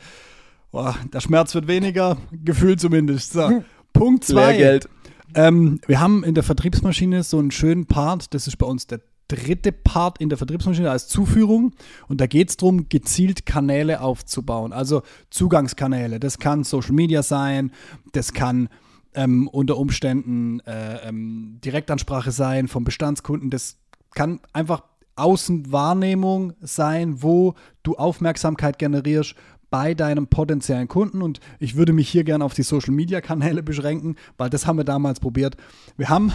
Boah, 0.71 0.95
der 1.11 1.19
Schmerz 1.19 1.53
wird 1.53 1.67
weniger, 1.67 2.17
Gefühl 2.31 2.77
zumindest. 2.77 3.33
So. 3.33 3.63
Punkt 3.93 4.23
2. 4.23 4.33
Lehrgeld. 4.33 4.89
Ähm, 5.33 5.79
wir 5.87 5.99
haben 5.99 6.23
in 6.23 6.33
der 6.33 6.43
Vertriebsmaschine 6.43 7.23
so 7.23 7.39
einen 7.39 7.51
schönen 7.51 7.85
Part, 7.85 8.33
das 8.33 8.47
ist 8.47 8.57
bei 8.57 8.65
uns 8.65 8.87
der 8.87 9.01
dritte 9.35 9.71
Part 9.71 10.19
in 10.19 10.29
der 10.29 10.37
Vertriebsmaschine 10.37 10.91
als 10.91 11.07
Zuführung. 11.07 11.73
Und 12.07 12.21
da 12.21 12.27
geht 12.27 12.49
es 12.49 12.57
darum, 12.57 12.89
gezielt 12.89 13.45
Kanäle 13.45 14.01
aufzubauen. 14.01 14.73
Also 14.73 15.03
Zugangskanäle. 15.29 16.19
Das 16.19 16.39
kann 16.39 16.63
Social 16.63 16.93
Media 16.93 17.23
sein, 17.23 17.71
das 18.11 18.33
kann 18.33 18.69
ähm, 19.13 19.47
unter 19.47 19.77
Umständen 19.77 20.59
äh, 20.61 21.07
ähm, 21.07 21.59
Direktansprache 21.63 22.31
sein 22.31 22.67
vom 22.67 22.83
Bestandskunden. 22.83 23.49
Das 23.49 23.77
kann 24.13 24.39
einfach 24.53 24.83
Außenwahrnehmung 25.15 26.53
sein, 26.61 27.21
wo 27.21 27.55
du 27.83 27.95
Aufmerksamkeit 27.95 28.79
generierst 28.79 29.35
bei 29.71 29.95
deinem 29.95 30.27
potenziellen 30.27 30.87
Kunden. 30.87 31.23
Und 31.23 31.39
ich 31.57 31.75
würde 31.75 31.93
mich 31.93 32.07
hier 32.09 32.23
gerne 32.23 32.45
auf 32.45 32.53
die 32.53 32.61
Social 32.61 32.93
Media 32.93 33.21
Kanäle 33.21 33.63
beschränken, 33.63 34.15
weil 34.37 34.51
das 34.51 34.67
haben 34.67 34.77
wir 34.77 34.83
damals 34.83 35.19
probiert. 35.19 35.57
Wir 35.97 36.09
haben, 36.09 36.31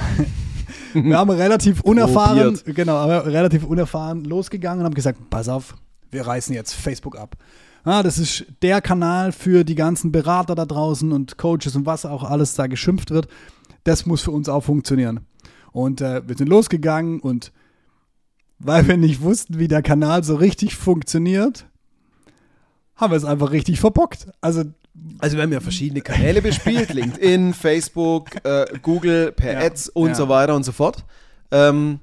wir 0.94 1.16
haben 1.16 1.30
relativ 1.30 1.82
unerfahren, 1.82 2.54
probiert. 2.54 2.74
genau, 2.74 3.06
relativ 3.20 3.62
unerfahren 3.62 4.24
losgegangen 4.24 4.80
und 4.80 4.86
haben 4.86 4.94
gesagt, 4.94 5.30
pass 5.30 5.48
auf, 5.48 5.76
wir 6.10 6.26
reißen 6.26 6.52
jetzt 6.54 6.72
Facebook 6.72 7.16
ab. 7.16 7.36
Ja, 7.84 8.02
das 8.02 8.18
ist 8.18 8.46
der 8.62 8.80
Kanal 8.80 9.30
für 9.30 9.62
die 9.62 9.76
ganzen 9.76 10.10
Berater 10.10 10.56
da 10.56 10.64
draußen 10.64 11.12
und 11.12 11.38
Coaches 11.38 11.76
und 11.76 11.86
was 11.86 12.04
auch 12.04 12.24
alles 12.24 12.54
da 12.54 12.66
geschimpft 12.66 13.10
wird. 13.12 13.28
Das 13.84 14.06
muss 14.06 14.22
für 14.22 14.32
uns 14.32 14.48
auch 14.48 14.64
funktionieren. 14.64 15.20
Und 15.70 16.00
äh, 16.00 16.26
wir 16.26 16.36
sind 16.36 16.48
losgegangen 16.48 17.20
und 17.20 17.52
weil 18.58 18.88
wir 18.88 18.96
nicht 18.96 19.20
wussten, 19.20 19.58
wie 19.58 19.68
der 19.68 19.82
Kanal 19.82 20.24
so 20.24 20.34
richtig 20.36 20.74
funktioniert, 20.74 21.66
haben 22.96 23.10
wir 23.12 23.16
es 23.16 23.24
einfach 23.24 23.50
richtig 23.50 23.80
verbockt. 23.80 24.26
Also 24.40 24.64
also 25.18 25.36
wir 25.36 25.42
haben 25.42 25.52
ja 25.52 25.60
verschiedene 25.60 26.00
Kanäle 26.00 26.40
bespielt, 26.42 26.92
LinkedIn, 26.94 27.52
Facebook, 27.54 28.44
äh, 28.44 28.64
Google, 28.80 29.32
per 29.32 29.52
ja, 29.52 29.66
Ads 29.66 29.90
und 29.90 30.08
ja. 30.08 30.14
so 30.14 30.28
weiter 30.28 30.54
und 30.54 30.64
so 30.64 30.72
fort. 30.72 31.04
Ähm, 31.50 32.00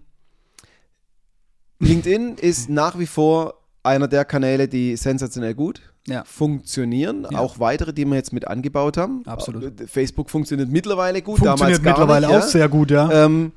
LinkedIn 1.80 2.36
ist 2.36 2.70
nach 2.70 2.98
wie 3.00 3.08
vor 3.08 3.56
einer 3.84 4.08
der 4.08 4.26
Kanäle, 4.26 4.68
die 4.68 4.96
sensationell 4.96 5.54
gut 5.54 5.82
ja. 6.08 6.24
funktionieren. 6.26 7.26
Auch 7.26 7.60
weitere, 7.60 7.94
die 7.94 8.06
wir 8.06 8.16
jetzt 8.16 8.34
mit 8.34 8.48
angebaut 8.48 8.98
haben. 8.98 9.24
Absolut. 9.26 9.80
Äh, 9.82 9.88
Facebook 9.88 10.30
funktioniert 10.30 10.70
mittlerweile 10.70 11.22
gut, 11.22 11.40
funktioniert 11.40 11.80
damals 11.80 11.98
mittlerweile 11.98 12.28
nicht, 12.28 12.36
auch 12.38 12.44
sehr 12.44 12.70
gut, 12.70 12.92
ja. 12.92 13.26
Ähm, 13.26 13.52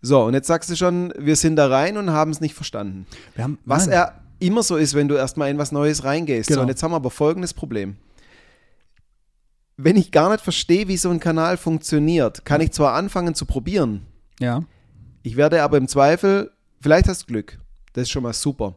so, 0.00 0.22
und 0.24 0.34
jetzt 0.34 0.46
sagst 0.46 0.70
du 0.70 0.76
schon, 0.76 1.14
wir 1.18 1.34
sind 1.34 1.56
da 1.56 1.66
rein 1.66 1.96
und 1.96 2.10
haben 2.10 2.30
es 2.30 2.40
nicht 2.40 2.54
verstanden. 2.54 3.06
Haben, 3.38 3.58
Was 3.64 3.86
er 3.86 4.20
immer 4.46 4.62
so 4.62 4.76
ist, 4.76 4.94
wenn 4.94 5.08
du 5.08 5.14
erstmal 5.14 5.50
in 5.50 5.58
was 5.58 5.72
Neues 5.72 6.04
reingehst. 6.04 6.48
Genau. 6.48 6.58
So, 6.58 6.62
und 6.62 6.68
jetzt 6.68 6.82
haben 6.82 6.92
wir 6.92 6.96
aber 6.96 7.10
folgendes 7.10 7.54
Problem. 7.54 7.96
Wenn 9.76 9.96
ich 9.96 10.12
gar 10.12 10.30
nicht 10.30 10.42
verstehe, 10.42 10.86
wie 10.88 10.96
so 10.96 11.10
ein 11.10 11.20
Kanal 11.20 11.56
funktioniert, 11.56 12.44
kann 12.44 12.60
ich 12.60 12.70
zwar 12.72 12.94
anfangen 12.94 13.34
zu 13.34 13.44
probieren. 13.44 14.06
Ja. 14.38 14.62
Ich 15.22 15.36
werde 15.36 15.62
aber 15.62 15.78
im 15.78 15.88
Zweifel, 15.88 16.52
vielleicht 16.80 17.08
hast 17.08 17.22
du 17.22 17.26
Glück. 17.26 17.58
Das 17.92 18.02
ist 18.02 18.10
schon 18.10 18.22
mal 18.22 18.32
super. 18.32 18.76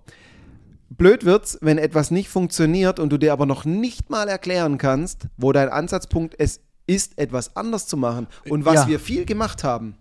Blöd 0.89 1.25
wird's, 1.25 1.57
wenn 1.61 1.77
etwas 1.77 2.11
nicht 2.11 2.29
funktioniert 2.29 2.99
und 2.99 3.09
du 3.11 3.17
dir 3.17 3.33
aber 3.33 3.45
noch 3.45 3.65
nicht 3.65 4.09
mal 4.09 4.27
erklären 4.27 4.77
kannst, 4.77 5.27
wo 5.37 5.51
dein 5.51 5.69
Ansatzpunkt 5.69 6.35
es 6.37 6.61
ist, 6.87 7.17
etwas 7.19 7.55
anders 7.55 7.87
zu 7.87 7.97
machen. 7.97 8.27
Und 8.49 8.65
was 8.65 8.75
ja. 8.75 8.87
wir 8.87 8.99
viel 8.99 9.25
gemacht 9.25 9.63
haben, 9.63 9.97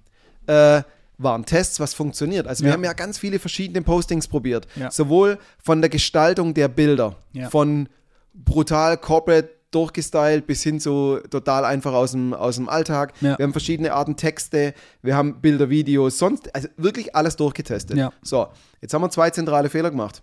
äh, 0.47 0.83
waren 1.19 1.45
Tests, 1.45 1.81
was 1.81 1.95
funktioniert. 1.95 2.47
Also 2.47 2.65
wir 2.65 2.73
haben 2.73 2.85
ja 2.85 2.93
ganz 2.93 3.19
viele 3.19 3.39
verschiedene 3.39 3.83
Postings 3.83 4.29
probiert. 4.29 4.67
Ja. 4.77 4.91
Sowohl 4.91 5.39
von 5.63 5.81
der 5.81 5.89
Gestaltung 5.91 6.55
der 6.55 6.69
Bilder, 6.69 7.17
ja. 7.33 7.49
von 7.49 7.89
brutal 8.35 8.99
corporate 8.99 9.51
durchgestylt 9.71 10.47
bis 10.47 10.63
hin 10.63 10.81
zu 10.81 11.19
total 11.31 11.65
einfach 11.65 11.93
aus 11.93 12.13
dem, 12.13 12.33
aus 12.33 12.57
dem 12.57 12.69
Alltag. 12.69 13.13
Wir 13.37 13.45
haben 13.45 13.53
verschiedene 13.53 13.93
Arten 13.93 14.17
Texte, 14.17 14.75
wir 15.03 15.17
haben 15.17 15.41
Bilder, 15.41 15.69
Videos, 15.69 16.19
sonst, 16.19 16.55
also 16.55 16.69
wirklich 16.77 17.15
alles 17.15 17.37
durchgetestet. 17.37 17.97
So, 18.23 18.49
jetzt 18.81 18.95
haben 18.95 19.03
wir 19.03 19.11
zwei 19.11 19.31
zentrale 19.31 19.69
Fehler 19.69 19.91
gemacht. 19.91 20.23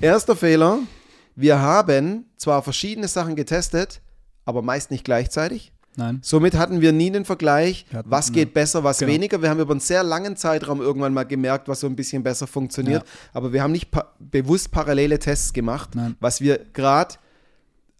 Erster 0.00 0.34
Fehler, 0.34 0.78
wir 1.36 1.60
haben 1.60 2.24
zwar 2.36 2.62
verschiedene 2.62 3.06
Sachen 3.06 3.36
getestet, 3.36 4.00
aber 4.44 4.62
meist 4.62 4.90
nicht 4.90 5.04
gleichzeitig. 5.04 5.72
Nein. 5.98 6.20
Somit 6.22 6.54
hatten 6.54 6.80
wir 6.80 6.92
nie 6.92 7.10
den 7.10 7.24
Vergleich, 7.24 7.84
hatten, 7.92 8.08
was 8.08 8.30
geht 8.30 8.50
ne. 8.50 8.54
besser, 8.54 8.84
was 8.84 8.98
genau. 9.00 9.12
weniger. 9.12 9.42
Wir 9.42 9.50
haben 9.50 9.58
über 9.58 9.72
einen 9.72 9.80
sehr 9.80 10.04
langen 10.04 10.36
Zeitraum 10.36 10.80
irgendwann 10.80 11.12
mal 11.12 11.24
gemerkt, 11.24 11.66
was 11.66 11.80
so 11.80 11.88
ein 11.88 11.96
bisschen 11.96 12.22
besser 12.22 12.46
funktioniert. 12.46 13.02
Ja. 13.02 13.12
Aber 13.32 13.52
wir 13.52 13.64
haben 13.64 13.72
nicht 13.72 13.90
pa 13.90 14.06
bewusst 14.20 14.70
parallele 14.70 15.18
Tests 15.18 15.52
gemacht, 15.52 15.96
Nein. 15.96 16.14
was 16.20 16.40
wir 16.40 16.60
gerade 16.72 17.16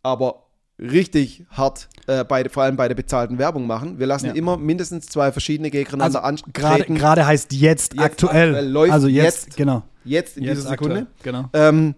aber 0.04 0.44
richtig 0.78 1.44
hart, 1.50 1.88
äh, 2.06 2.22
bei, 2.24 2.48
vor 2.48 2.62
allem 2.62 2.76
bei 2.76 2.86
der 2.86 2.94
bezahlten 2.94 3.36
Werbung 3.36 3.66
machen. 3.66 3.98
Wir 3.98 4.06
lassen 4.06 4.26
ja. 4.26 4.32
immer 4.34 4.56
mindestens 4.56 5.06
zwei 5.06 5.32
verschiedene 5.32 5.70
gegeneinander 5.70 6.24
also 6.24 6.44
antreten. 6.44 6.94
Gerade 6.94 7.26
heißt 7.26 7.52
jetzt, 7.52 7.94
jetzt 7.94 8.00
aktuell. 8.00 8.54
aktuell. 8.54 8.90
also 8.92 9.08
jetzt, 9.08 9.46
jetzt, 9.46 9.56
genau. 9.56 9.82
Jetzt 10.04 10.36
in 10.36 10.44
jetzt 10.44 10.58
dieser 10.58 10.70
Sekunde. 10.70 11.08
Aktuell, 11.16 11.32
genau. 11.32 11.50
Ähm, 11.52 11.96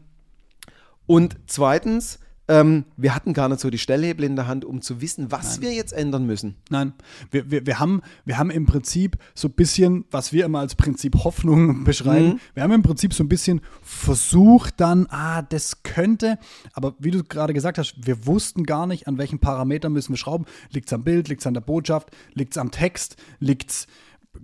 und 1.06 1.36
zweitens, 1.46 2.20
ähm, 2.50 2.84
wir 2.96 3.14
hatten 3.14 3.32
gar 3.32 3.48
nicht 3.48 3.60
so 3.60 3.70
die 3.70 3.78
Stellhebel 3.78 4.24
in 4.24 4.34
der 4.34 4.48
Hand, 4.48 4.64
um 4.64 4.82
zu 4.82 5.00
wissen, 5.00 5.30
was 5.30 5.52
Nein. 5.52 5.62
wir 5.62 5.72
jetzt 5.72 5.92
ändern 5.92 6.26
müssen. 6.26 6.56
Nein, 6.68 6.94
wir, 7.30 7.48
wir, 7.48 7.64
wir, 7.64 7.78
haben, 7.78 8.02
wir 8.24 8.38
haben 8.38 8.50
im 8.50 8.66
Prinzip 8.66 9.18
so 9.34 9.46
ein 9.46 9.52
bisschen, 9.52 10.04
was 10.10 10.32
wir 10.32 10.46
immer 10.46 10.58
als 10.58 10.74
Prinzip 10.74 11.14
Hoffnung 11.22 11.84
beschreiben, 11.84 12.26
mhm. 12.26 12.40
wir 12.54 12.64
haben 12.64 12.72
im 12.72 12.82
Prinzip 12.82 13.14
so 13.14 13.22
ein 13.22 13.28
bisschen 13.28 13.60
versucht 13.82 14.80
dann, 14.80 15.06
ah, 15.10 15.42
das 15.42 15.84
könnte, 15.84 16.40
aber 16.72 16.94
wie 16.98 17.12
du 17.12 17.22
gerade 17.22 17.54
gesagt 17.54 17.78
hast, 17.78 17.94
wir 18.04 18.26
wussten 18.26 18.64
gar 18.64 18.88
nicht, 18.88 19.06
an 19.06 19.16
welchen 19.16 19.38
Parametern 19.38 19.92
müssen 19.92 20.12
wir 20.12 20.18
schrauben. 20.18 20.44
Liegt 20.70 20.88
es 20.88 20.92
am 20.92 21.04
Bild, 21.04 21.28
liegt 21.28 21.42
es 21.42 21.46
an 21.46 21.54
der 21.54 21.60
Botschaft, 21.60 22.10
liegt 22.34 22.54
es 22.54 22.58
am 22.58 22.72
Text, 22.72 23.16
liegt 23.38 23.70
es 23.70 23.86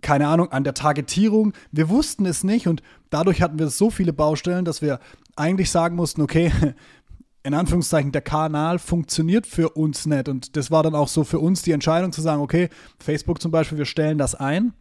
keine 0.00 0.28
Ahnung, 0.28 0.50
an 0.50 0.64
der 0.64 0.74
Targetierung. 0.74 1.52
Wir 1.70 1.88
wussten 1.88 2.26
es 2.26 2.44
nicht 2.44 2.66
und 2.66 2.82
dadurch 3.10 3.42
hatten 3.42 3.58
wir 3.58 3.68
so 3.68 3.90
viele 3.90 4.12
Baustellen, 4.12 4.64
dass 4.64 4.82
wir 4.82 4.98
eigentlich 5.36 5.70
sagen 5.70 5.96
mussten, 5.96 6.22
okay, 6.22 6.50
in 7.46 7.54
Anführungszeichen, 7.54 8.10
der 8.10 8.22
Kanal 8.22 8.80
funktioniert 8.80 9.46
für 9.46 9.70
uns 9.70 10.04
nicht. 10.04 10.28
Und 10.28 10.56
das 10.56 10.72
war 10.72 10.82
dann 10.82 10.96
auch 10.96 11.06
so 11.06 11.22
für 11.22 11.38
uns 11.38 11.62
die 11.62 11.70
Entscheidung 11.70 12.10
zu 12.10 12.20
sagen, 12.20 12.42
okay, 12.42 12.68
Facebook 12.98 13.40
zum 13.40 13.52
Beispiel, 13.52 13.78
wir 13.78 13.84
stellen 13.84 14.18
das 14.18 14.34
ein. 14.34 14.72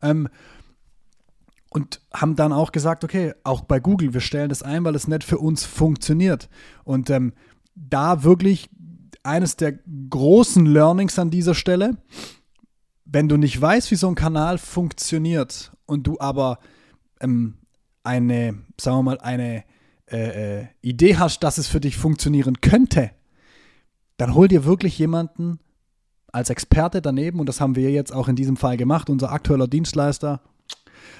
Ähm, 0.00 0.28
und 1.70 2.00
haben 2.12 2.36
dann 2.36 2.52
auch 2.52 2.70
gesagt, 2.70 3.02
okay, 3.02 3.34
auch 3.42 3.62
bei 3.62 3.80
Google, 3.80 4.14
wir 4.14 4.20
stellen 4.20 4.48
das 4.48 4.62
ein, 4.62 4.84
weil 4.84 4.94
es 4.94 5.08
nicht 5.08 5.24
für 5.24 5.38
uns 5.38 5.64
funktioniert. 5.64 6.48
Und 6.84 7.10
ähm, 7.10 7.32
da 7.74 8.22
wirklich 8.22 8.70
eines 9.24 9.56
der 9.56 9.80
großen 10.08 10.66
Learnings 10.66 11.18
an 11.18 11.30
dieser 11.30 11.56
Stelle, 11.56 11.96
wenn 13.04 13.28
du 13.28 13.36
nicht 13.36 13.60
weißt, 13.60 13.90
wie 13.90 13.96
so 13.96 14.06
ein 14.06 14.14
Kanal 14.14 14.58
funktioniert 14.58 15.72
und 15.84 16.06
du 16.06 16.20
aber 16.20 16.60
ähm, 17.18 17.54
eine, 18.04 18.60
sagen 18.80 18.98
wir 18.98 19.02
mal, 19.02 19.18
eine 19.18 19.64
äh, 20.10 20.60
äh, 20.60 20.66
Idee 20.80 21.16
hast, 21.16 21.42
dass 21.42 21.58
es 21.58 21.68
für 21.68 21.80
dich 21.80 21.96
funktionieren 21.96 22.60
könnte, 22.60 23.10
dann 24.16 24.34
hol 24.34 24.48
dir 24.48 24.64
wirklich 24.64 24.98
jemanden 24.98 25.58
als 26.32 26.50
Experte 26.50 27.00
daneben 27.02 27.40
und 27.40 27.48
das 27.48 27.60
haben 27.60 27.76
wir 27.76 27.90
jetzt 27.90 28.12
auch 28.12 28.28
in 28.28 28.36
diesem 28.36 28.56
Fall 28.56 28.76
gemacht. 28.76 29.08
Unser 29.10 29.32
aktueller 29.32 29.68
Dienstleister 29.68 30.40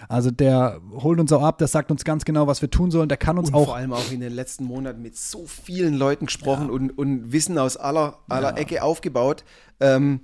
also 0.08 0.30
der 0.30 0.80
holt 0.92 1.18
uns 1.20 1.32
auch 1.32 1.42
ab, 1.42 1.58
der 1.58 1.68
sagt 1.68 1.90
uns 1.90 2.04
ganz 2.04 2.24
genau, 2.24 2.46
was 2.46 2.62
wir 2.62 2.70
tun 2.70 2.90
sollen. 2.90 3.08
Der 3.08 3.18
kann 3.18 3.38
uns 3.38 3.48
und 3.48 3.54
auch. 3.54 3.66
Vor 3.66 3.76
allem 3.76 3.92
auch 3.92 4.10
in 4.10 4.20
den 4.20 4.32
letzten 4.32 4.64
Monaten 4.64 5.02
mit 5.02 5.16
so 5.16 5.46
vielen 5.46 5.94
Leuten 5.94 6.26
gesprochen 6.26 6.66
ja. 6.66 6.72
und, 6.72 6.90
und 6.98 7.32
Wissen 7.32 7.58
aus 7.58 7.76
aller, 7.76 8.18
aller 8.28 8.50
ja. 8.50 8.56
Ecke 8.56 8.82
aufgebaut. 8.82 9.44
Ähm, 9.80 10.20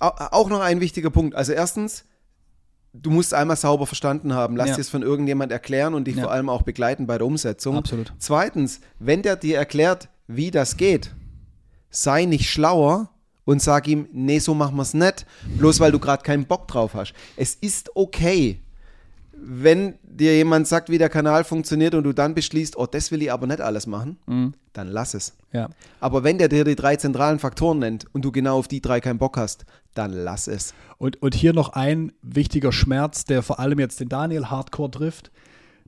auch 0.00 0.48
noch 0.48 0.60
ein 0.60 0.80
wichtiger 0.80 1.10
Punkt. 1.10 1.34
Also 1.34 1.52
erstens, 1.52 2.04
du 3.02 3.10
musst 3.10 3.34
einmal 3.34 3.56
sauber 3.56 3.86
verstanden 3.86 4.34
haben. 4.34 4.56
Lass 4.56 4.70
ja. 4.70 4.74
dir 4.76 4.80
es 4.80 4.88
von 4.88 5.02
irgendjemand 5.02 5.52
erklären 5.52 5.94
und 5.94 6.06
dich 6.06 6.16
ja. 6.16 6.24
vor 6.24 6.32
allem 6.32 6.48
auch 6.48 6.62
begleiten 6.62 7.06
bei 7.06 7.18
der 7.18 7.26
Umsetzung. 7.26 7.76
Absolut. 7.76 8.12
Zweitens, 8.18 8.80
wenn 8.98 9.22
der 9.22 9.36
dir 9.36 9.56
erklärt, 9.56 10.08
wie 10.26 10.50
das 10.50 10.76
geht, 10.76 11.14
sei 11.90 12.24
nicht 12.24 12.50
schlauer 12.50 13.10
und 13.44 13.62
sag 13.62 13.88
ihm, 13.88 14.08
nee, 14.12 14.38
so 14.38 14.54
machen 14.54 14.76
wir 14.76 14.82
es 14.82 14.94
nicht, 14.94 15.26
bloß 15.58 15.80
weil 15.80 15.92
du 15.92 15.98
gerade 15.98 16.22
keinen 16.22 16.46
Bock 16.46 16.68
drauf 16.68 16.94
hast. 16.94 17.14
Es 17.36 17.54
ist 17.54 17.90
okay, 17.94 18.60
wenn 19.40 19.94
dir 20.02 20.34
jemand 20.34 20.66
sagt, 20.66 20.90
wie 20.90 20.98
der 20.98 21.08
Kanal 21.08 21.44
funktioniert 21.44 21.94
und 21.94 22.04
du 22.04 22.12
dann 22.12 22.34
beschließt, 22.34 22.76
oh, 22.76 22.86
das 22.86 23.10
will 23.10 23.22
ich 23.22 23.32
aber 23.32 23.46
nicht 23.46 23.60
alles 23.60 23.86
machen, 23.86 24.18
mhm. 24.26 24.54
dann 24.72 24.88
lass 24.88 25.14
es. 25.14 25.34
Ja. 25.52 25.68
Aber 26.00 26.24
wenn 26.24 26.38
der 26.38 26.48
dir 26.48 26.64
die 26.64 26.76
drei 26.76 26.96
zentralen 26.96 27.38
Faktoren 27.38 27.78
nennt 27.78 28.06
und 28.12 28.24
du 28.24 28.32
genau 28.32 28.58
auf 28.58 28.68
die 28.68 28.80
drei 28.80 29.00
keinen 29.00 29.18
Bock 29.18 29.36
hast, 29.36 29.64
dann 29.94 30.12
lass 30.12 30.48
es. 30.48 30.74
Und, 30.98 31.22
und 31.22 31.34
hier 31.34 31.52
noch 31.52 31.70
ein 31.70 32.12
wichtiger 32.22 32.72
Schmerz, 32.72 33.24
der 33.24 33.42
vor 33.42 33.58
allem 33.60 33.78
jetzt 33.78 34.00
den 34.00 34.08
Daniel 34.08 34.46
Hardcore 34.46 34.90
trifft. 34.90 35.30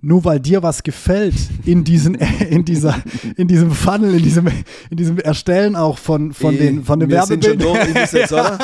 Nur 0.03 0.25
weil 0.25 0.41
dir 0.41 0.63
was 0.63 0.83
gefällt 0.83 1.35
in, 1.67 1.85
diesen, 1.85 2.15
in, 2.51 2.65
dieser, 2.65 2.97
in 3.37 3.49
diesem 3.49 3.71
Funnel, 3.71 4.15
in 4.15 4.23
diesem, 4.23 4.47
in 4.89 4.97
diesem 4.97 5.19
Erstellen 5.19 5.77
auch 5.77 5.99
von, 5.99 6.33
von 6.33 6.57
den, 6.57 6.85
von 6.85 7.01
den 7.01 7.11
Werbebildern, 7.11 7.77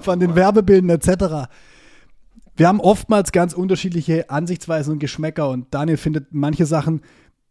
von 0.00 0.18
den 0.18 0.34
Werbebildern 0.34 0.90
etc 0.90 1.48
wir 2.58 2.68
haben 2.68 2.80
oftmals 2.80 3.32
ganz 3.32 3.54
unterschiedliche 3.54 4.28
Ansichtsweisen 4.30 4.94
und 4.94 4.98
Geschmäcker 4.98 5.48
und 5.48 5.66
Daniel 5.70 5.96
findet 5.96 6.28
manche 6.32 6.66
Sachen 6.66 7.02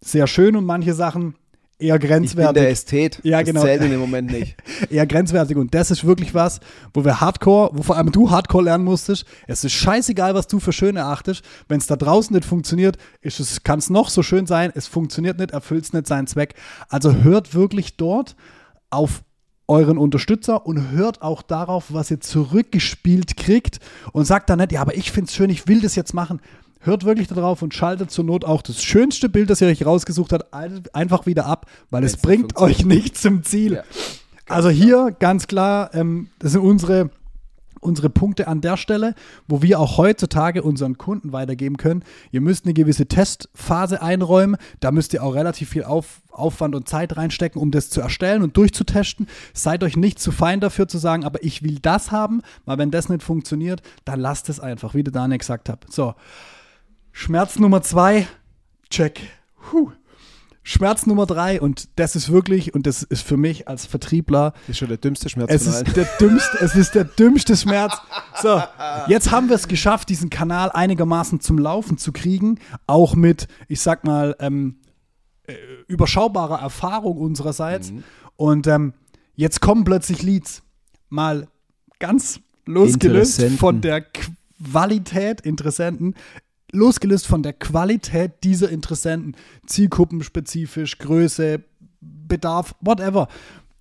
sehr 0.02 0.28
schön 0.28 0.56
und 0.56 0.66
manche 0.66 0.94
Sachen 0.94 1.36
eher 1.80 1.98
grenzwertig. 1.98 2.40
Ich 2.40 2.54
bin 2.54 2.54
der 2.54 2.70
Ästhet. 2.70 3.20
Ja, 3.24 3.42
genau. 3.42 3.62
Das 3.62 3.70
zählt 3.70 3.84
in 3.84 3.92
dem 3.92 4.00
Moment 4.00 4.32
nicht. 4.32 4.58
eher 4.90 5.06
grenzwertig. 5.06 5.58
Und 5.58 5.74
das 5.74 5.92
ist 5.92 6.06
wirklich 6.06 6.34
was, 6.34 6.60
wo 6.94 7.06
wir 7.06 7.22
Hardcore, 7.22 7.70
wo 7.74 7.84
vor 7.84 7.98
allem 7.98 8.12
du 8.12 8.30
Hardcore 8.30 8.66
lernen 8.66 8.84
musstest. 8.84 9.26
Es 9.48 9.64
ist 9.64 9.74
scheißegal, 9.74 10.36
was 10.36 10.48
du 10.48 10.60
für 10.60 10.74
schön 10.74 10.98
erachtest. 10.98 11.44
Wenn 11.68 11.78
es 11.78 11.88
da 11.88 11.96
draußen 11.96 12.36
nicht 12.36 12.46
funktioniert, 12.46 12.98
kann 13.64 13.80
es 13.80 13.90
noch 13.90 14.10
so 14.10 14.24
schön 14.24 14.46
sein. 14.46 14.72
Es 14.76 14.88
funktioniert 14.88 15.40
nicht, 15.40 15.52
erfüllt 15.52 15.86
es 15.86 15.94
nicht 15.94 16.08
seinen 16.08 16.28
Zweck. 16.28 16.56
Also 16.90 17.16
hört 17.24 17.54
wirklich 17.54 17.96
dort 17.98 18.36
auf 18.90 19.24
euren 19.68 19.98
Unterstützer 19.98 20.66
und 20.66 20.92
hört 20.92 21.22
auch 21.22 21.42
darauf, 21.42 21.86
was 21.94 22.10
ihr 22.10 22.20
zurückgespielt 22.20 23.38
kriegt 23.38 23.80
und 24.14 24.26
sagt 24.26 24.50
dann 24.50 24.60
nicht, 24.60 24.72
ja, 24.72 24.82
aber 24.82 24.96
ich 24.96 25.12
finde 25.12 25.28
es 25.28 25.36
schön, 25.36 25.50
ich 25.50 25.68
will 25.68 25.82
das 25.82 25.96
jetzt 25.96 26.14
machen. 26.14 26.42
Hört 26.80 27.04
wirklich 27.04 27.28
darauf 27.28 27.62
und 27.62 27.74
schaltet 27.74 28.12
zur 28.12 28.24
Not 28.24 28.46
auch 28.46 28.62
das 28.62 28.82
schönste 28.82 29.28
Bild, 29.28 29.50
das 29.50 29.60
ihr 29.60 29.68
euch 29.68 29.86
rausgesucht 29.86 30.32
habt, 30.32 30.54
einfach 30.96 31.26
wieder 31.26 31.46
ab, 31.46 31.66
weil 31.90 32.04
es 32.04 32.18
bringt 32.18 32.56
euch 32.58 32.86
nicht 32.86 33.18
zum 33.18 33.44
Ziel. 33.44 33.74
Ja, 33.74 33.84
also 34.48 34.70
hier 34.70 35.14
ganz 35.20 35.48
klar, 35.48 35.94
ähm, 35.94 36.30
das 36.40 36.54
sind 36.54 36.62
unsere 36.62 37.10
unsere 37.80 38.10
Punkte 38.10 38.48
an 38.48 38.62
der 38.62 38.78
Stelle, 38.78 39.16
wo 39.48 39.62
wir 39.62 39.80
auch 39.80 39.98
heutzutage 39.98 40.64
unseren 40.64 40.98
Kunden 40.98 41.32
weitergeben 41.32 41.78
können. 41.78 42.04
Ihr 42.32 42.42
müsst 42.42 42.66
eine 42.66 42.74
gewisse 42.74 43.08
Testphase 43.08 44.02
einräumen. 44.02 44.58
Da 44.80 44.92
müsst 44.92 45.14
ihr 45.14 45.24
auch 45.24 45.36
relativ 45.36 45.70
viel 45.70 45.84
Auf, 45.84 46.22
Aufwand 46.32 46.76
und 46.76 46.88
Zeit 46.88 47.18
reinstecken, 47.18 47.62
um 47.62 47.72
das 47.72 47.90
zu 47.90 48.02
erstellen 48.02 48.44
und 48.44 48.58
durchzutesten. 48.58 49.28
Seid 49.54 49.84
euch 49.84 49.98
nicht 49.98 50.20
zu 50.20 50.32
fein 50.32 50.60
dafür 50.60 50.88
zu 50.88 50.98
sagen, 50.98 51.24
aber 51.24 51.44
ich 51.44 51.64
will 51.64 51.80
das 51.82 52.12
haben, 52.12 52.42
weil 52.66 52.78
wenn 52.78 52.92
das 52.92 53.10
nicht 53.10 53.24
funktioniert, 53.24 53.82
dann 54.06 54.20
lasst 54.20 54.50
es 54.50 54.60
einfach, 54.60 54.94
wie 54.94 55.04
der 55.04 55.14
Daniel 55.14 55.40
gesagt 55.40 55.70
hat. 55.70 55.86
So, 55.90 56.14
Schmerz 57.12 57.58
Nummer 57.60 57.82
zwei, 57.82 58.28
check. 58.90 59.22
Puh. 59.70 59.92
Schmerz 60.68 61.06
Nummer 61.06 61.26
drei, 61.26 61.62
und 61.62 61.88
das 61.96 62.18
ist 62.18 62.30
wirklich, 62.30 62.74
und 62.74 62.88
das 62.88 63.02
ist 63.02 63.22
für 63.22 63.38
mich 63.38 63.70
als 63.70 63.86
Vertriebler. 63.86 64.52
Das 64.52 64.72
ist 64.72 64.78
schon 64.80 64.90
der 64.90 64.98
dümmste 64.98 65.30
Schmerz 65.30 65.50
es 65.50 65.66
ist 65.66 65.96
der 65.96 66.04
dümmste, 66.20 66.58
Es 66.60 66.76
ist 66.76 66.94
der 66.94 67.06
dümmste 67.06 67.56
Schmerz. 67.56 67.94
So, 68.42 68.62
jetzt 69.08 69.32
haben 69.32 69.48
wir 69.48 69.56
es 69.56 69.70
geschafft, 69.70 70.10
diesen 70.10 70.30
Kanal 70.30 70.70
einigermaßen 70.70 71.40
zum 71.40 71.58
Laufen 71.58 71.98
zu 71.98 72.12
kriegen. 72.12 72.60
Auch 72.86 73.16
mit, 73.16 73.48
ich 73.70 73.80
sag 73.80 74.04
mal, 74.04 74.36
ähm, 74.40 74.76
äh, 75.44 75.54
überschaubarer 75.88 76.60
Erfahrung 76.60 77.18
unsererseits. 77.18 77.92
Mhm. 77.92 78.04
Und 78.36 78.68
ähm, 78.68 78.94
jetzt 79.36 79.62
kommen 79.62 79.86
plötzlich 79.86 80.22
Leads. 80.22 80.64
Mal 81.08 81.48
ganz 82.00 82.42
losgelöst 82.66 83.42
von 83.58 83.80
der 83.80 84.02
Qualität 84.02 85.40
Interessenten 85.40 86.14
losgelöst 86.72 87.28
von 87.28 87.44
der 87.44 87.54
Qualität 87.54 88.44
dieser 88.44 88.70
Interessenten, 88.70 89.36
zielgruppenspezifisch, 89.66 90.98
Größe, 90.98 91.64
Bedarf, 92.02 92.76
whatever. 92.82 93.28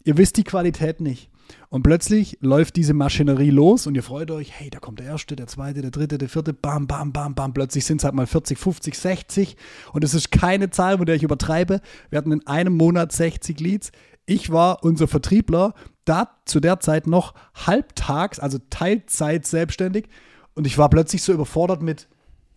Ihr 0.05 0.17
wisst 0.17 0.37
die 0.37 0.45
Qualität 0.45 1.01
nicht. 1.01 1.31
Und 1.69 1.83
plötzlich 1.83 2.39
läuft 2.41 2.77
diese 2.77 2.95
Maschinerie 2.95 3.51
los 3.51 3.87
und 3.87 3.95
ihr 3.95 4.03
freut 4.03 4.31
euch, 4.31 4.53
hey, 4.53 4.71
da 4.71 4.79
kommt 4.79 5.01
der 5.01 5.07
erste, 5.07 5.37
der 5.37 5.47
zweite, 5.47 5.83
der 5.83 5.91
dritte, 5.91 6.19
der 6.19 6.29
vierte, 6.29 6.53
bam, 6.53 6.87
bam, 6.87 7.13
bam, 7.13 7.35
bam. 7.35 7.55
Plötzlich 7.55 7.85
sind 7.85 7.99
es 7.99 8.05
halt 8.05 8.15
mal 8.15 8.27
40, 8.27 8.59
50, 8.59 8.97
60 8.97 9.57
und 9.93 10.05
es 10.05 10.15
ist 10.15 10.31
keine 10.31 10.71
Zahl, 10.71 10.99
mit 10.99 11.09
der 11.09 11.17
ich 11.17 11.23
übertreibe. 11.23 11.81
Wir 12.11 12.19
hatten 12.19 12.33
in 12.33 12.47
einem 12.47 12.77
Monat 12.77 13.13
60 13.13 13.61
Leads. 13.61 13.93
Ich 14.27 14.51
war 14.51 14.83
unser 14.83 15.07
Vertriebler, 15.07 15.75
da 16.05 16.31
zu 16.47 16.61
der 16.61 16.81
Zeit 16.81 17.07
noch 17.07 17.35
halbtags, 17.55 18.39
also 18.39 18.59
Teilzeit 18.71 19.47
selbstständig 19.47 20.09
und 20.55 20.67
ich 20.67 20.79
war 20.79 20.89
plötzlich 20.89 21.23
so 21.23 21.33
überfordert 21.33 21.83
mit, 21.83 22.09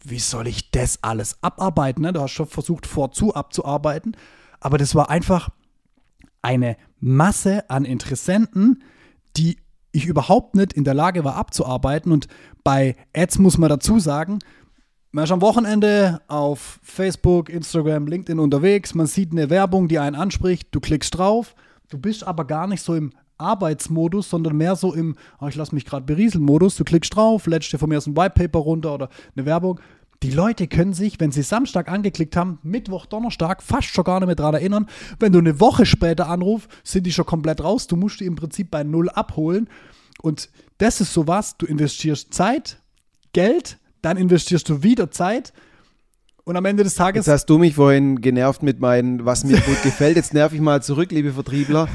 wie 0.04 0.20
soll 0.20 0.48
ich 0.48 0.72
das 0.72 1.04
alles 1.04 1.38
abarbeiten? 1.42 2.04
Ne? 2.04 2.14
Du 2.14 2.22
hast 2.22 2.32
schon 2.32 2.48
versucht, 2.48 2.88
vorzu 2.88 3.34
abzuarbeiten, 3.34 4.16
aber 4.60 4.78
das 4.78 4.96
war 4.96 5.10
einfach 5.10 5.50
eine 6.42 6.78
Masse 7.00 7.70
an 7.70 7.86
Interessenten, 7.86 8.84
die 9.36 9.58
ich 9.92 10.06
überhaupt 10.06 10.56
nicht 10.56 10.74
in 10.74 10.84
der 10.84 10.94
Lage 10.94 11.24
war 11.24 11.36
abzuarbeiten. 11.36 12.12
Und 12.12 12.28
bei 12.64 12.96
Ads 13.16 13.40
muss 13.40 13.58
man 13.58 13.70
dazu 13.70 14.00
sagen, 14.00 14.40
man 15.12 15.24
ist 15.24 15.32
am 15.32 15.42
Wochenende 15.42 16.22
auf 16.28 16.80
Facebook, 16.84 17.50
Instagram, 17.50 18.08
LinkedIn 18.08 18.40
unterwegs, 18.40 18.94
man 18.94 19.08
sieht 19.08 19.32
eine 19.32 19.50
Werbung, 19.50 19.88
die 19.88 19.98
einen 19.98 20.16
anspricht, 20.16 20.68
du 20.72 20.80
klickst 20.80 21.18
drauf, 21.18 21.56
du 21.90 21.98
bist 21.98 22.26
aber 22.26 22.46
gar 22.46 22.68
nicht 22.68 22.84
so 22.84 22.94
im 22.94 23.12
Arbeitsmodus, 23.40 24.30
sondern 24.30 24.58
mehr 24.58 24.76
so 24.76 24.94
im, 24.94 25.16
oh, 25.40 25.48
ich 25.48 25.56
lasse 25.56 25.74
mich 25.74 25.86
gerade 25.86 26.06
berieseln 26.06 26.44
Modus. 26.44 26.76
Du 26.76 26.84
klickst 26.84 27.16
drauf, 27.16 27.48
lädst 27.48 27.72
dir 27.74 27.80
von 27.80 27.90
mir 27.90 27.98
aus 27.98 28.08
ein 28.08 28.16
Whitepaper 28.16 28.60
runter 28.60 28.94
oder 28.94 29.10
eine 29.36 29.46
Werbung. 29.46 29.80
Die 30.22 30.32
Leute 30.32 30.68
können 30.68 30.94
sich, 30.94 31.20
wenn 31.20 31.32
sie 31.32 31.44
Samstag 31.44 31.90
angeklickt 31.90 32.36
haben, 32.36 32.60
Mittwoch, 32.62 33.06
Donnerstag 33.06 33.64
fast 33.64 33.88
schon 33.88 34.04
gar 34.04 34.20
nicht 34.20 34.28
mehr 34.28 34.36
daran 34.36 34.56
erinnern. 34.56 34.88
Wenn 35.18 35.32
du 35.32 35.40
eine 35.40 35.62
Woche 35.62 35.86
später 35.86 36.28
anrufst, 36.28 36.70
sind 36.84 37.06
die 37.06 37.14
schon 37.14 37.26
komplett 37.26 37.64
raus. 37.64 37.88
Du 37.88 37.96
musst 37.96 38.20
die 38.20 38.26
im 38.26 38.36
Prinzip 38.36 38.70
bei 38.70 38.84
Null 38.84 39.10
abholen. 39.10 39.70
Und 40.22 40.50
das 40.78 41.00
ist 41.00 41.14
sowas, 41.14 41.56
du 41.58 41.66
investierst 41.66 42.34
Zeit, 42.34 42.82
Geld, 43.32 43.78
dann 44.02 44.18
investierst 44.18 44.68
du 44.68 44.84
wieder 44.84 45.10
Zeit. 45.10 45.54
Und 46.44 46.58
am 46.58 46.66
Ende 46.66 46.84
des 46.84 46.96
Tages. 46.96 47.26
Jetzt 47.26 47.34
hast 47.34 47.46
du 47.46 47.58
mich 47.58 47.76
vorhin 47.76 48.20
genervt 48.20 48.64
mit 48.64 48.80
meinen, 48.80 49.24
was 49.24 49.44
mir 49.46 49.60
gut 49.62 49.82
gefällt. 49.84 50.18
Jetzt 50.18 50.34
nerv 50.34 50.52
ich 50.52 50.60
mal 50.60 50.82
zurück, 50.82 51.12
liebe 51.12 51.32
Vertriebler. 51.32 51.88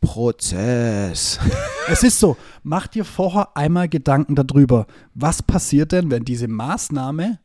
Prozess. 0.00 1.38
Es 1.90 2.02
ist 2.02 2.20
so, 2.20 2.36
mach 2.62 2.86
dir 2.86 3.02
vorher 3.02 3.56
einmal 3.56 3.88
Gedanken 3.88 4.34
darüber, 4.34 4.86
was 5.14 5.42
passiert 5.42 5.92
denn, 5.92 6.10
wenn 6.10 6.22
diese 6.22 6.46
Maßnahme, 6.46 7.38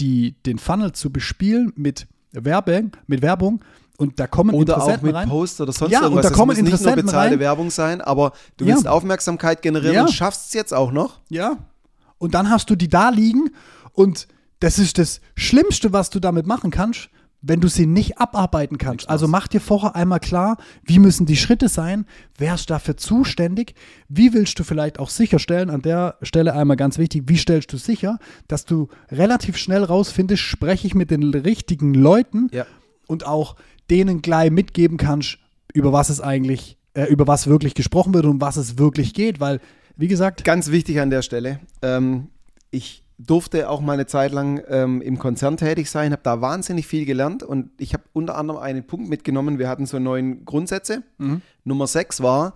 die, 0.00 0.36
den 0.46 0.58
Funnel 0.58 0.92
zu 0.92 1.12
bespielen 1.12 1.74
mit 1.76 2.06
Werbung, 2.32 2.92
mit 3.06 3.20
Werbung 3.20 3.62
und 3.98 4.18
da 4.18 4.26
kommen 4.26 4.54
oder 4.54 4.74
Interessenten 4.74 5.00
auch 5.00 5.02
mit 5.02 5.14
rein. 5.14 5.28
Post 5.28 5.60
oder 5.60 5.72
sonst 5.72 5.92
ja, 5.92 6.00
irgendwas. 6.00 6.24
Und 6.24 6.32
da 6.32 6.36
kommen 6.36 6.52
es 6.52 6.62
muss 6.62 6.70
nicht 6.70 6.82
nur 6.82 6.94
bezahlte 6.96 7.34
rein. 7.34 7.40
Werbung 7.40 7.70
sein, 7.70 8.00
aber 8.00 8.32
du 8.56 8.64
willst 8.64 8.84
ja. 8.84 8.90
Aufmerksamkeit 8.90 9.60
generieren 9.60 9.94
ja. 9.94 10.02
und 10.04 10.12
schaffst 10.12 10.46
es 10.46 10.52
jetzt 10.54 10.72
auch 10.72 10.92
noch. 10.92 11.20
Ja. 11.28 11.58
Und 12.16 12.34
dann 12.34 12.48
hast 12.48 12.70
du 12.70 12.74
die 12.74 12.88
da 12.88 13.10
liegen 13.10 13.50
und 13.92 14.28
das 14.60 14.78
ist 14.78 14.98
das 14.98 15.20
Schlimmste, 15.34 15.92
was 15.92 16.08
du 16.08 16.20
damit 16.20 16.46
machen 16.46 16.70
kannst, 16.70 17.10
wenn 17.42 17.60
du 17.60 17.68
sie 17.68 17.86
nicht 17.86 18.18
abarbeiten 18.18 18.78
kannst. 18.78 19.08
Also 19.10 19.26
mach 19.26 19.48
dir 19.48 19.60
vorher 19.60 19.96
einmal 19.96 20.20
klar, 20.20 20.56
wie 20.84 21.00
müssen 21.00 21.26
die 21.26 21.36
Schritte 21.36 21.68
sein, 21.68 22.06
wer 22.38 22.54
ist 22.54 22.70
dafür 22.70 22.96
zuständig, 22.96 23.74
wie 24.08 24.32
willst 24.32 24.58
du 24.58 24.64
vielleicht 24.64 24.98
auch 25.00 25.10
sicherstellen, 25.10 25.68
an 25.68 25.82
der 25.82 26.16
Stelle 26.22 26.54
einmal 26.54 26.76
ganz 26.76 26.98
wichtig, 26.98 27.24
wie 27.26 27.36
stellst 27.36 27.72
du 27.72 27.76
sicher, 27.76 28.18
dass 28.46 28.64
du 28.64 28.88
relativ 29.10 29.56
schnell 29.56 29.82
rausfindest, 29.82 30.40
spreche 30.42 30.86
ich 30.86 30.94
mit 30.94 31.10
den 31.10 31.24
richtigen 31.34 31.94
Leuten 31.94 32.48
Ja. 32.52 32.64
und 33.08 33.26
auch 33.26 33.56
denen 33.90 34.22
gleich 34.22 34.50
mitgeben 34.52 34.96
kannst, 34.96 35.38
über 35.74 35.92
was 35.92 36.08
es 36.10 36.20
eigentlich, 36.20 36.78
äh, 36.94 37.04
über 37.06 37.26
was 37.26 37.48
wirklich 37.48 37.74
gesprochen 37.74 38.14
wird 38.14 38.24
und 38.24 38.30
um 38.32 38.40
was 38.40 38.56
es 38.56 38.78
wirklich 38.78 39.14
geht, 39.14 39.40
weil, 39.40 39.60
wie 39.96 40.08
gesagt, 40.08 40.44
Ganz 40.44 40.70
wichtig 40.70 41.00
an 41.00 41.10
der 41.10 41.22
Stelle. 41.22 41.58
Ähm, 41.82 42.28
ich 42.70 43.01
durfte 43.26 43.68
auch 43.68 43.80
mal 43.80 43.92
eine 43.94 44.06
Zeit 44.06 44.32
lang 44.32 44.62
ähm, 44.68 45.00
im 45.02 45.18
Konzern 45.18 45.56
tätig 45.56 45.90
sein, 45.90 46.12
habe 46.12 46.22
da 46.22 46.40
wahnsinnig 46.40 46.86
viel 46.86 47.04
gelernt 47.04 47.42
und 47.42 47.70
ich 47.78 47.94
habe 47.94 48.04
unter 48.12 48.36
anderem 48.36 48.60
einen 48.60 48.86
Punkt 48.86 49.08
mitgenommen. 49.08 49.58
Wir 49.58 49.68
hatten 49.68 49.86
so 49.86 49.98
neun 49.98 50.44
Grundsätze. 50.44 51.02
Nummer 51.64 51.86
sechs 51.86 52.22
war, 52.22 52.54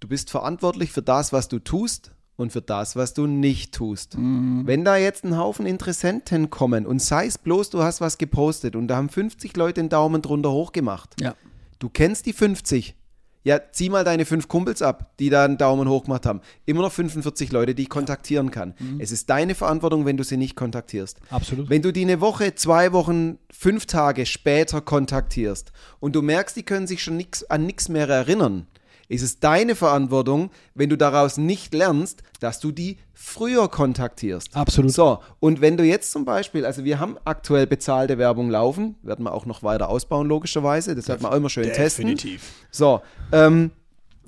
du 0.00 0.08
bist 0.08 0.30
verantwortlich 0.30 0.92
für 0.92 1.02
das, 1.02 1.32
was 1.32 1.48
du 1.48 1.58
tust 1.58 2.12
und 2.36 2.52
für 2.52 2.62
das, 2.62 2.96
was 2.96 3.14
du 3.14 3.26
nicht 3.26 3.72
tust. 3.74 4.16
Wenn 4.18 4.84
da 4.84 4.96
jetzt 4.96 5.24
ein 5.24 5.36
Haufen 5.36 5.66
Interessenten 5.66 6.50
kommen 6.50 6.86
und 6.86 7.00
sei 7.00 7.26
es 7.26 7.38
bloß, 7.38 7.70
du 7.70 7.82
hast 7.82 8.00
was 8.00 8.18
gepostet 8.18 8.74
und 8.76 8.88
da 8.88 8.96
haben 8.96 9.08
50 9.08 9.56
Leute 9.56 9.80
den 9.80 9.88
Daumen 9.88 10.22
drunter 10.22 10.50
hoch 10.50 10.72
gemacht. 10.72 11.14
ja, 11.20 11.34
Du 11.78 11.88
kennst 11.88 12.26
die 12.26 12.32
50. 12.32 12.94
Ja, 13.44 13.60
zieh 13.72 13.88
mal 13.88 14.04
deine 14.04 14.24
fünf 14.24 14.46
Kumpels 14.48 14.82
ab, 14.82 15.12
die 15.18 15.28
da 15.28 15.44
einen 15.44 15.58
Daumen 15.58 15.88
hoch 15.88 16.04
gemacht 16.04 16.26
haben. 16.26 16.40
Immer 16.64 16.82
noch 16.82 16.92
45 16.92 17.50
Leute, 17.50 17.74
die 17.74 17.82
ich 17.82 17.88
kontaktieren 17.88 18.50
kann. 18.50 18.74
Es 18.98 19.10
ist 19.10 19.28
deine 19.30 19.54
Verantwortung, 19.54 20.06
wenn 20.06 20.16
du 20.16 20.22
sie 20.24 20.36
nicht 20.36 20.54
kontaktierst. 20.54 21.18
absolut. 21.30 21.68
Wenn 21.68 21.82
du 21.82 21.92
die 21.92 22.02
eine 22.02 22.20
Woche, 22.20 22.54
zwei 22.54 22.92
Wochen, 22.92 23.38
fünf 23.50 23.86
Tage 23.86 24.26
später 24.26 24.80
kontaktierst 24.80 25.72
und 26.00 26.14
du 26.14 26.22
merkst, 26.22 26.56
die 26.56 26.62
können 26.62 26.86
sich 26.86 27.02
schon 27.02 27.16
nix, 27.16 27.42
an 27.44 27.66
nichts 27.66 27.88
mehr 27.88 28.08
erinnern, 28.08 28.66
ist 29.08 29.22
es 29.22 29.40
deine 29.40 29.74
Verantwortung, 29.74 30.50
wenn 30.74 30.88
du 30.88 30.96
daraus 30.96 31.36
nicht 31.36 31.74
lernst, 31.74 32.22
dass 32.40 32.60
du 32.60 32.72
die 32.72 32.98
früher 33.12 33.68
kontaktierst. 33.68 34.56
Absolut. 34.56 34.92
So, 34.92 35.18
und 35.40 35.60
wenn 35.60 35.76
du 35.76 35.84
jetzt 35.84 36.12
zum 36.12 36.24
Beispiel, 36.24 36.64
also 36.64 36.84
wir 36.84 36.98
haben 36.98 37.16
aktuell 37.24 37.66
bezahlte 37.66 38.18
Werbung 38.18 38.50
laufen, 38.50 38.96
werden 39.02 39.24
wir 39.24 39.32
auch 39.32 39.46
noch 39.46 39.62
weiter 39.62 39.88
ausbauen, 39.88 40.26
logischerweise, 40.28 40.94
das 40.94 41.08
wird 41.08 41.20
man 41.20 41.32
auch 41.32 41.36
immer 41.36 41.50
schön 41.50 41.72
testen. 41.72 42.18
So, 42.70 43.00
ähm, 43.32 43.70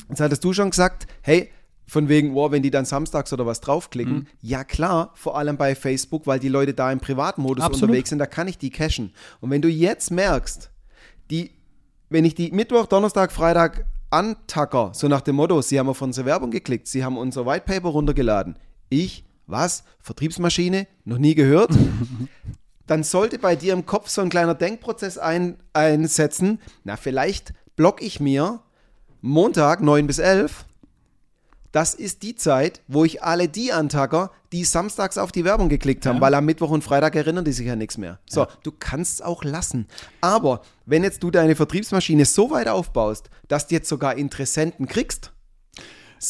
jetzt 0.09 0.21
hattest 0.21 0.45
du 0.45 0.53
schon 0.53 0.71
gesagt, 0.71 1.07
hey, 1.23 1.51
von 1.87 2.09
wegen, 2.09 2.35
wow, 2.35 2.51
wenn 2.51 2.63
die 2.63 2.71
dann 2.71 2.87
samstags 2.87 3.33
oder 3.35 3.45
was 3.45 3.61
draufklicken, 3.61 4.15
Mhm. 4.15 4.27
ja 4.41 4.65
klar, 4.65 5.11
vor 5.15 5.37
allem 5.37 5.59
bei 5.59 5.75
Facebook, 5.75 6.27
weil 6.27 6.39
die 6.39 6.49
Leute 6.49 6.73
da 6.73 6.91
im 6.91 6.99
Privatmodus 6.99 7.63
Absolut. 7.63 7.91
unterwegs 7.91 8.09
sind, 8.09 8.19
da 8.19 8.27
kann 8.27 8.49
ich 8.49 8.57
die 8.57 8.71
cachen. 8.71 9.13
Und 9.41 9.51
wenn 9.51 9.61
du 9.61 9.69
jetzt 9.69 10.11
merkst, 10.11 10.71
die, 11.31 11.51
wenn 12.09 12.25
ich 12.25 12.35
die 12.35 12.51
Mittwoch, 12.53 12.87
Donnerstag, 12.87 13.33
Freitag 13.33 13.85
antacker, 14.15 14.93
so 14.95 15.09
nach 15.09 15.23
dem 15.23 15.35
Motto, 15.37 15.61
sie 15.61 15.79
haben 15.79 15.89
auf 15.89 16.01
unsere 16.01 16.25
Werbung 16.27 16.53
geklickt, 16.53 16.87
sie 16.87 17.05
haben 17.05 17.19
unser 17.19 17.47
White 17.47 17.65
Paper 17.67 17.89
runtergeladen. 17.89 18.57
Ich, 18.89 19.25
was? 19.49 19.83
Vertriebsmaschine? 19.99 20.87
Noch 21.05 21.19
nie 21.19 21.35
gehört? 21.35 21.73
dann 22.87 23.03
sollte 23.03 23.41
bei 23.41 23.57
dir 23.57 23.73
im 23.73 23.87
Kopf 23.87 24.09
so 24.09 24.23
ein 24.23 24.29
kleiner 24.29 24.55
Denkprozess 24.55 25.19
ein, 25.19 25.57
einsetzen. 25.73 26.61
Na, 26.85 26.97
vielleicht 26.97 27.55
block 27.75 28.03
ich 28.03 28.21
mir 28.21 28.61
Montag 29.21 29.81
9 29.81 30.07
bis 30.07 30.21
11. 30.21 30.65
Das 31.75 31.93
ist 31.93 32.23
die 32.23 32.37
Zeit, 32.37 32.83
wo 32.87 33.05
ich 33.05 33.25
alle 33.25 33.49
die 33.49 33.73
antacker, 33.73 34.31
die 34.53 34.63
samstags 34.63 35.19
auf 35.19 35.33
die 35.33 35.45
Werbung 35.45 35.69
geklickt 35.69 36.07
haben, 36.07 36.19
Ja. 36.19 36.21
weil 36.21 36.35
am 36.35 36.45
Mittwoch 36.45 36.71
und 36.71 36.85
Freitag 36.85 37.17
erinnern 37.17 37.45
die 37.45 37.51
sich 37.51 37.67
ja 37.67 37.75
nichts 37.75 37.99
mehr. 37.99 38.21
So, 38.31 38.47
du 38.63 38.71
kannst 38.71 39.15
es 39.15 39.21
auch 39.23 39.43
lassen. 39.43 39.89
Aber 40.21 40.63
wenn 40.87 41.03
jetzt 41.03 41.25
du 41.25 41.33
deine 41.33 41.57
Vertriebsmaschine 41.57 42.27
so 42.27 42.53
weit 42.53 42.69
aufbaust, 42.69 43.29
dass 43.49 43.67
du 43.67 43.75
jetzt 43.75 43.89
sogar 43.89 44.17
Interessenten 44.17 44.87
kriegst, 44.87 45.33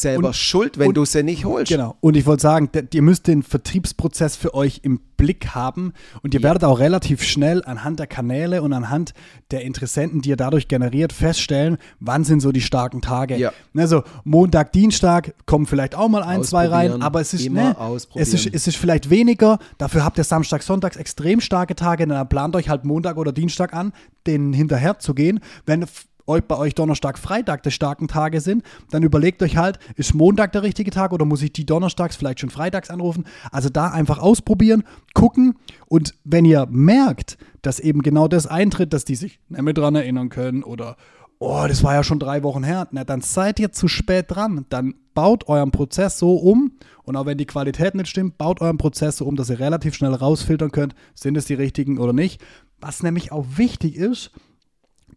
selber 0.01 0.27
Und- 0.29 0.35
schuld, 0.35 0.77
wenn 0.77 0.93
du 0.93 1.05
sie 1.05 1.23
nicht 1.23 1.45
holst. 1.45 1.71
Genau. 1.71 1.95
Und 2.01 2.15
ich 2.17 2.25
wollte 2.25 2.41
sagen, 2.41 2.69
ihr 2.93 3.01
müsst 3.01 3.27
den 3.27 3.43
Vertriebsprozess 3.43 4.35
für 4.35 4.53
euch 4.53 4.81
im 4.83 4.99
Blick 5.17 5.55
haben 5.55 5.93
und 6.23 6.33
ihr 6.33 6.43
werdet 6.43 6.63
auch 6.65 6.79
relativ 6.79 7.23
schnell 7.23 7.63
anhand 7.65 7.99
der 7.99 8.07
Kanäle 8.07 8.61
und 8.61 8.73
anhand 8.73 9.13
der 9.51 9.61
Interessenten, 9.63 10.21
die 10.21 10.29
ihr 10.29 10.35
dadurch 10.35 10.67
generiert, 10.67 11.13
feststellen, 11.13 11.77
wann 11.99 12.23
sind 12.25 12.41
so 12.41 12.51
die 12.51 12.61
starken 12.61 13.01
Tage. 13.01 13.37
Ja. 13.37 13.51
Also 13.77 14.03
Montag, 14.25 14.73
Dienstag 14.73 15.33
kommen 15.45 15.65
vielleicht 15.65 15.95
auch 15.95 16.09
mal 16.09 16.23
ein, 16.23 16.43
zwei 16.43 16.67
rein, 16.67 17.01
aber 17.01 17.21
es 17.21 17.33
ist, 17.33 17.49
ne, 17.49 17.75
es 18.15 18.33
ist, 18.33 18.53
es 18.53 18.67
ist 18.67 18.75
vielleicht 18.77 19.09
weniger. 19.09 19.59
Dafür 19.77 20.03
habt 20.03 20.17
ihr 20.17 20.23
Samstag, 20.25 20.63
Sonntags 20.63 20.97
extrem 20.97 21.39
starke 21.39 21.75
Tage, 21.75 22.05
dann 22.05 22.27
plant 22.27 22.55
euch 22.55 22.67
halt 22.69 22.83
Montag 22.83 23.17
oder 23.17 23.31
Dienstag 23.31 23.73
an, 23.73 23.93
denen 24.27 24.51
hinterher 24.51 24.99
zu 24.99 25.13
gehen. 25.13 25.39
Wenn 25.65 25.85
bei 26.25 26.57
euch 26.57 26.75
Donnerstag, 26.75 27.17
Freitag 27.17 27.63
die 27.63 27.71
starken 27.71 28.07
Tage 28.07 28.41
sind, 28.41 28.63
dann 28.89 29.03
überlegt 29.03 29.41
euch 29.43 29.57
halt, 29.57 29.79
ist 29.95 30.13
Montag 30.13 30.51
der 30.51 30.63
richtige 30.63 30.91
Tag 30.91 31.13
oder 31.13 31.25
muss 31.25 31.41
ich 31.41 31.53
die 31.53 31.65
Donnerstags 31.65 32.15
vielleicht 32.15 32.39
schon 32.39 32.49
freitags 32.49 32.89
anrufen? 32.89 33.25
Also 33.51 33.69
da 33.69 33.89
einfach 33.89 34.19
ausprobieren, 34.19 34.83
gucken 35.13 35.55
und 35.87 36.15
wenn 36.23 36.45
ihr 36.45 36.67
merkt, 36.69 37.37
dass 37.61 37.79
eben 37.79 38.01
genau 38.01 38.27
das 38.27 38.47
eintritt, 38.47 38.93
dass 38.93 39.05
die 39.05 39.15
sich 39.15 39.39
nicht 39.49 39.61
mehr 39.61 39.73
dran 39.73 39.95
erinnern 39.95 40.29
können 40.29 40.63
oder 40.63 40.97
oh, 41.39 41.65
das 41.67 41.83
war 41.83 41.93
ja 41.93 42.03
schon 42.03 42.19
drei 42.19 42.43
Wochen 42.43 42.63
her, 42.63 42.87
na 42.91 43.03
dann 43.03 43.21
seid 43.21 43.59
ihr 43.59 43.71
zu 43.71 43.87
spät 43.87 44.25
dran. 44.29 44.65
Dann 44.69 44.95
baut 45.13 45.47
euren 45.47 45.71
Prozess 45.71 46.17
so 46.17 46.35
um 46.35 46.73
und 47.03 47.15
auch 47.15 47.25
wenn 47.25 47.37
die 47.37 47.45
Qualität 47.45 47.95
nicht 47.95 48.07
stimmt, 48.09 48.37
baut 48.37 48.61
euren 48.61 48.77
Prozess 48.77 49.17
so 49.17 49.25
um, 49.25 49.35
dass 49.35 49.49
ihr 49.49 49.59
relativ 49.59 49.95
schnell 49.95 50.13
rausfiltern 50.13 50.71
könnt, 50.71 50.95
sind 51.13 51.37
es 51.37 51.45
die 51.45 51.53
richtigen 51.53 51.97
oder 51.97 52.13
nicht. 52.13 52.41
Was 52.79 53.03
nämlich 53.03 53.31
auch 53.31 53.45
wichtig 53.55 53.95
ist, 53.95 54.31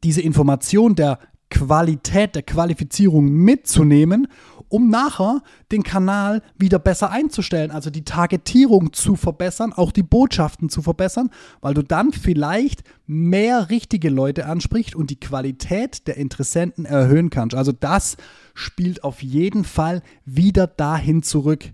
diese 0.02 0.20
Information 0.20 0.94
der 0.94 1.18
Qualität, 1.50 2.34
der 2.34 2.42
Qualifizierung 2.42 3.28
mitzunehmen, 3.30 4.28
um 4.68 4.90
nachher 4.90 5.42
den 5.72 5.82
Kanal 5.82 6.42
wieder 6.58 6.78
besser 6.78 7.10
einzustellen, 7.10 7.70
also 7.70 7.88
die 7.88 8.04
Targetierung 8.04 8.92
zu 8.92 9.16
verbessern, 9.16 9.72
auch 9.72 9.92
die 9.92 10.02
Botschaften 10.02 10.68
zu 10.68 10.82
verbessern, 10.82 11.30
weil 11.62 11.72
du 11.72 11.82
dann 11.82 12.12
vielleicht 12.12 12.82
mehr 13.06 13.70
richtige 13.70 14.10
Leute 14.10 14.44
ansprichst 14.44 14.94
und 14.94 15.08
die 15.08 15.18
Qualität 15.20 16.06
der 16.06 16.18
Interessenten 16.18 16.84
erhöhen 16.84 17.30
kannst. 17.30 17.56
Also 17.56 17.72
das 17.72 18.18
spielt 18.52 19.04
auf 19.04 19.22
jeden 19.22 19.64
Fall 19.64 20.02
wieder 20.26 20.66
dahin 20.66 21.22
zurück. 21.22 21.64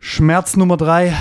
Schmerz 0.00 0.56
Nummer 0.56 0.76
drei, 0.76 1.14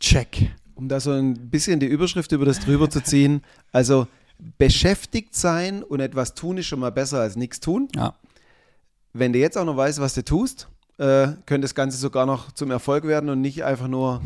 check. 0.00 0.50
um 0.74 0.88
da 0.88 0.98
so 0.98 1.12
ein 1.12 1.50
bisschen 1.50 1.78
die 1.78 1.86
Überschrift 1.86 2.32
über 2.32 2.46
das 2.46 2.58
drüber 2.60 2.88
zu 2.88 3.02
ziehen. 3.02 3.42
Also 3.70 4.06
beschäftigt 4.58 5.34
sein 5.34 5.82
und 5.82 6.00
etwas 6.00 6.34
tun 6.34 6.58
ist 6.58 6.66
schon 6.66 6.80
mal 6.80 6.90
besser 6.92 7.20
als 7.20 7.36
nichts 7.36 7.60
tun. 7.60 7.88
Ja. 7.94 8.14
Wenn 9.12 9.32
du 9.32 9.38
jetzt 9.38 9.56
auch 9.58 9.64
noch 9.64 9.76
weißt, 9.76 10.00
was 10.00 10.14
du 10.14 10.24
tust, 10.24 10.68
äh, 10.98 11.28
könnte 11.46 11.60
das 11.62 11.74
Ganze 11.74 11.98
sogar 11.98 12.26
noch 12.26 12.52
zum 12.52 12.70
Erfolg 12.70 13.04
werden 13.04 13.28
und 13.30 13.40
nicht 13.40 13.64
einfach 13.64 13.88
nur 13.88 14.20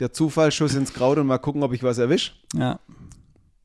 der 0.00 0.12
Zufallsschuss 0.12 0.74
ins 0.74 0.92
Kraut 0.92 1.18
und 1.18 1.26
mal 1.26 1.38
gucken, 1.38 1.62
ob 1.62 1.72
ich 1.72 1.82
was 1.82 1.98
erwische. 1.98 2.32
Ja, 2.54 2.78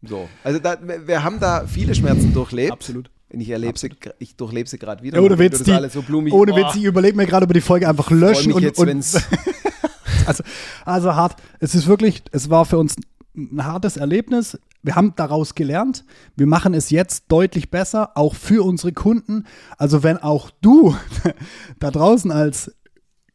So. 0.03 0.27
Also 0.43 0.59
da, 0.59 0.77
wir 0.81 1.23
haben 1.23 1.39
da 1.39 1.65
viele 1.67 1.95
Schmerzen 1.95 2.33
durchlebt. 2.33 2.71
absolut. 2.71 3.09
Ich 3.29 3.49
erlebe 3.49 3.77
sie, 3.77 3.89
ich 4.19 4.35
durchlebe 4.37 4.69
sie 4.69 4.77
gerade 4.77 5.03
wieder. 5.03 5.21
Ohne 5.21 5.37
Witz, 5.37 5.61
die, 5.63 5.89
so 5.89 6.01
blumig. 6.01 6.33
ohne 6.33 6.53
Oh, 6.53 6.55
Witz, 6.55 6.75
ich 6.75 6.83
überlege 6.83 7.17
mir 7.17 7.25
gerade 7.25 7.43
über 7.45 7.53
die 7.53 7.61
Folge 7.61 7.89
einfach 7.89 8.09
löschen 8.11 8.53
und, 8.53 8.61
jetzt, 8.61 8.77
und 8.79 8.87
also, 10.25 10.43
also 10.85 11.15
hart. 11.15 11.35
Es 11.59 11.75
ist 11.75 11.87
wirklich, 11.87 12.23
es 12.31 12.49
war 12.49 12.65
für 12.65 12.77
uns 12.77 12.95
ein 13.35 13.65
hartes 13.65 13.97
Erlebnis. 13.97 14.59
Wir 14.83 14.95
haben 14.95 15.13
daraus 15.15 15.55
gelernt. 15.55 16.05
Wir 16.35 16.47
machen 16.47 16.73
es 16.73 16.89
jetzt 16.89 17.25
deutlich 17.29 17.71
besser, 17.71 18.11
auch 18.15 18.35
für 18.35 18.63
unsere 18.63 18.93
Kunden. 18.93 19.45
Also 19.77 20.03
wenn 20.03 20.17
auch 20.17 20.51
du 20.61 20.95
da 21.79 21.91
draußen 21.91 22.31
als 22.31 22.71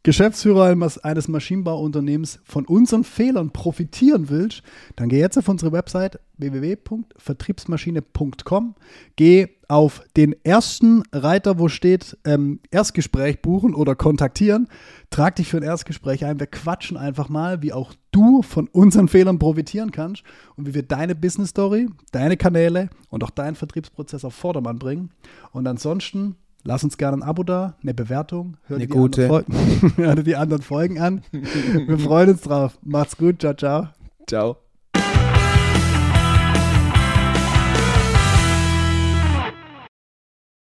Geschäftsführer 0.03 0.75
eines- 1.03 1.29
Maschinenbauunternehmens 1.29 2.41
von 2.45 2.65
unseren 2.65 3.05
Fehlern 3.05 3.51
profitieren 3.51 4.31
willst, 4.31 4.63
dann 4.97 5.11
geh 5.11 5.19
jetzt 5.19 5.37
auf 5.37 5.47
unsere 5.49 5.73
Website 5.73 6.19
www.vertriebsmaschine.com. 6.39 8.77
Geh 9.17 9.49
auf 9.69 10.03
den 10.17 10.35
ersten 10.43 11.03
Reiter, 11.13 11.59
wo 11.59 11.69
steht 11.69 12.17
ähm, 12.25 12.61
Erstgespräch 12.71 13.43
buchen 13.43 13.75
oder 13.75 13.95
kontaktieren. 13.95 14.69
Trag 15.11 15.37
dich 15.37 15.49
für 15.49 15.59
ein 15.59 15.63
Erstgespräch 15.63 16.25
ein. 16.25 16.41
Wir 16.41 16.47
quatschen 16.47 16.97
einfach 16.97 17.29
mal, 17.29 17.61
wie 17.61 17.75
auch 17.75 17.93
du 18.11 18.41
von 18.41 18.69
unseren 18.69 19.09
Fehlern 19.09 19.39
profitieren 19.39 19.91
kannst 19.91 20.23
und 20.57 20.67
wie 20.67 20.73
wir 20.75 20.83
deine 20.83 21.15
Business 21.15 21.51
Story, 21.51 21.91
deine 22.11 22.39
Kanäle 22.39 22.89
und 23.11 23.23
auch 23.23 23.31
deinen 23.31 23.55
Vertriebsprozess 23.55 24.25
auf 24.25 24.35
Vordermann 24.35 24.79
bringen. 24.79 25.11
Und 25.53 25.67
ansonsten 25.67 26.37
Lass 26.65 26.85
uns 26.85 26.99
gerne 26.99 27.17
ein 27.19 27.23
Abo 27.23 27.43
da, 27.43 27.75
eine 27.83 27.95
Bewertung. 27.95 28.57
Hör 28.67 28.77
Eine 28.77 28.87
die 28.87 28.93
gute. 28.93 29.25
anderen 29.25 29.45
Fol- 29.55 29.93
Hör 29.97 30.15
dir 30.17 30.23
die 30.23 30.37
anderen 30.37 30.63
Folgen 30.63 31.01
an. 31.01 31.23
Wir 31.33 31.99
freuen 31.99 32.31
uns 32.31 32.43
drauf. 32.43 32.79
Macht's 32.83 33.17
gut. 33.17 33.41
Ciao, 33.41 33.55
ciao. 33.55 33.89
Ciao. 34.29 34.57